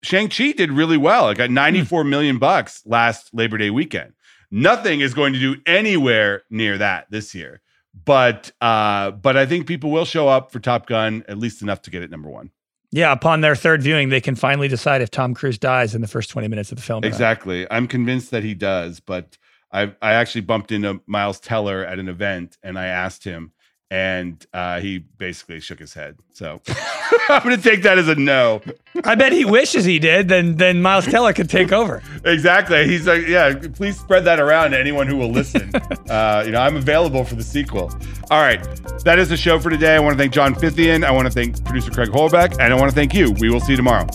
Shang-Chi 0.03 0.51
did 0.53 0.71
really 0.71 0.97
well. 0.97 1.29
It 1.29 1.37
got 1.37 1.49
94 1.49 2.03
million 2.03 2.37
bucks 2.37 2.83
last 2.85 3.29
Labor 3.33 3.57
Day 3.57 3.69
weekend. 3.69 4.13
Nothing 4.51 5.01
is 5.01 5.13
going 5.13 5.33
to 5.33 5.39
do 5.39 5.55
anywhere 5.65 6.43
near 6.49 6.77
that 6.77 7.07
this 7.09 7.35
year. 7.35 7.61
But 8.05 8.51
uh, 8.61 9.11
but 9.11 9.37
I 9.37 9.45
think 9.45 9.67
people 9.67 9.91
will 9.91 10.05
show 10.05 10.27
up 10.27 10.51
for 10.51 10.59
Top 10.59 10.87
Gun 10.87 11.23
at 11.27 11.37
least 11.37 11.61
enough 11.61 11.81
to 11.83 11.91
get 11.91 12.03
it 12.03 12.11
number 12.11 12.29
one. 12.29 12.51
Yeah, 12.91 13.11
upon 13.11 13.41
their 13.41 13.55
third 13.55 13.83
viewing, 13.83 14.09
they 14.09 14.21
can 14.21 14.35
finally 14.35 14.67
decide 14.67 15.01
if 15.01 15.11
Tom 15.11 15.35
Cruise 15.35 15.59
dies 15.59 15.93
in 15.93 16.01
the 16.01 16.07
first 16.07 16.31
20 16.31 16.47
minutes 16.47 16.71
of 16.71 16.77
the 16.77 16.81
film. 16.81 17.03
Exactly. 17.03 17.67
I'm 17.69 17.87
convinced 17.87 18.31
that 18.31 18.43
he 18.43 18.55
does, 18.55 18.99
but 18.99 19.37
I 19.71 19.93
I 20.01 20.13
actually 20.13 20.41
bumped 20.41 20.71
into 20.71 21.01
Miles 21.05 21.39
Teller 21.39 21.85
at 21.85 21.99
an 21.99 22.09
event 22.09 22.57
and 22.63 22.79
I 22.79 22.87
asked 22.87 23.23
him 23.23 23.51
and 23.91 24.45
uh, 24.53 24.79
he 24.79 24.99
basically 24.99 25.59
shook 25.59 25.79
his 25.79 25.93
head. 25.93 26.17
So 26.33 26.61
I'm 27.29 27.43
going 27.43 27.55
to 27.55 27.61
take 27.61 27.83
that 27.83 27.97
as 27.97 28.07
a 28.07 28.15
no. 28.15 28.61
I 29.03 29.15
bet 29.15 29.31
he 29.31 29.45
wishes 29.45 29.85
he 29.85 29.99
did. 29.99 30.27
Then 30.27 30.57
then 30.57 30.81
Miles 30.81 31.05
Teller 31.05 31.33
could 31.33 31.49
take 31.49 31.71
over. 31.71 32.03
Exactly. 32.23 32.87
He's 32.87 33.07
like, 33.07 33.27
yeah, 33.27 33.53
please 33.73 33.99
spread 33.99 34.25
that 34.25 34.39
around 34.39 34.71
to 34.71 34.79
anyone 34.79 35.07
who 35.07 35.17
will 35.17 35.31
listen. 35.31 35.71
uh, 36.09 36.43
you 36.45 36.51
know, 36.51 36.61
I'm 36.61 36.75
available 36.75 37.23
for 37.23 37.35
the 37.35 37.43
sequel. 37.43 37.91
All 38.29 38.41
right. 38.41 38.61
That 39.03 39.17
is 39.17 39.29
the 39.29 39.37
show 39.37 39.59
for 39.59 39.69
today. 39.69 39.95
I 39.95 39.99
want 39.99 40.13
to 40.13 40.17
thank 40.17 40.33
John 40.33 40.53
Fithian. 40.53 41.03
I 41.03 41.11
want 41.11 41.27
to 41.27 41.33
thank 41.33 41.63
producer 41.65 41.91
Craig 41.91 42.09
Horlbeck. 42.09 42.59
And 42.59 42.73
I 42.73 42.75
want 42.75 42.91
to 42.91 42.95
thank 42.95 43.13
you. 43.13 43.31
We 43.39 43.49
will 43.49 43.61
see 43.61 43.73
you 43.73 43.77
tomorrow. 43.77 44.07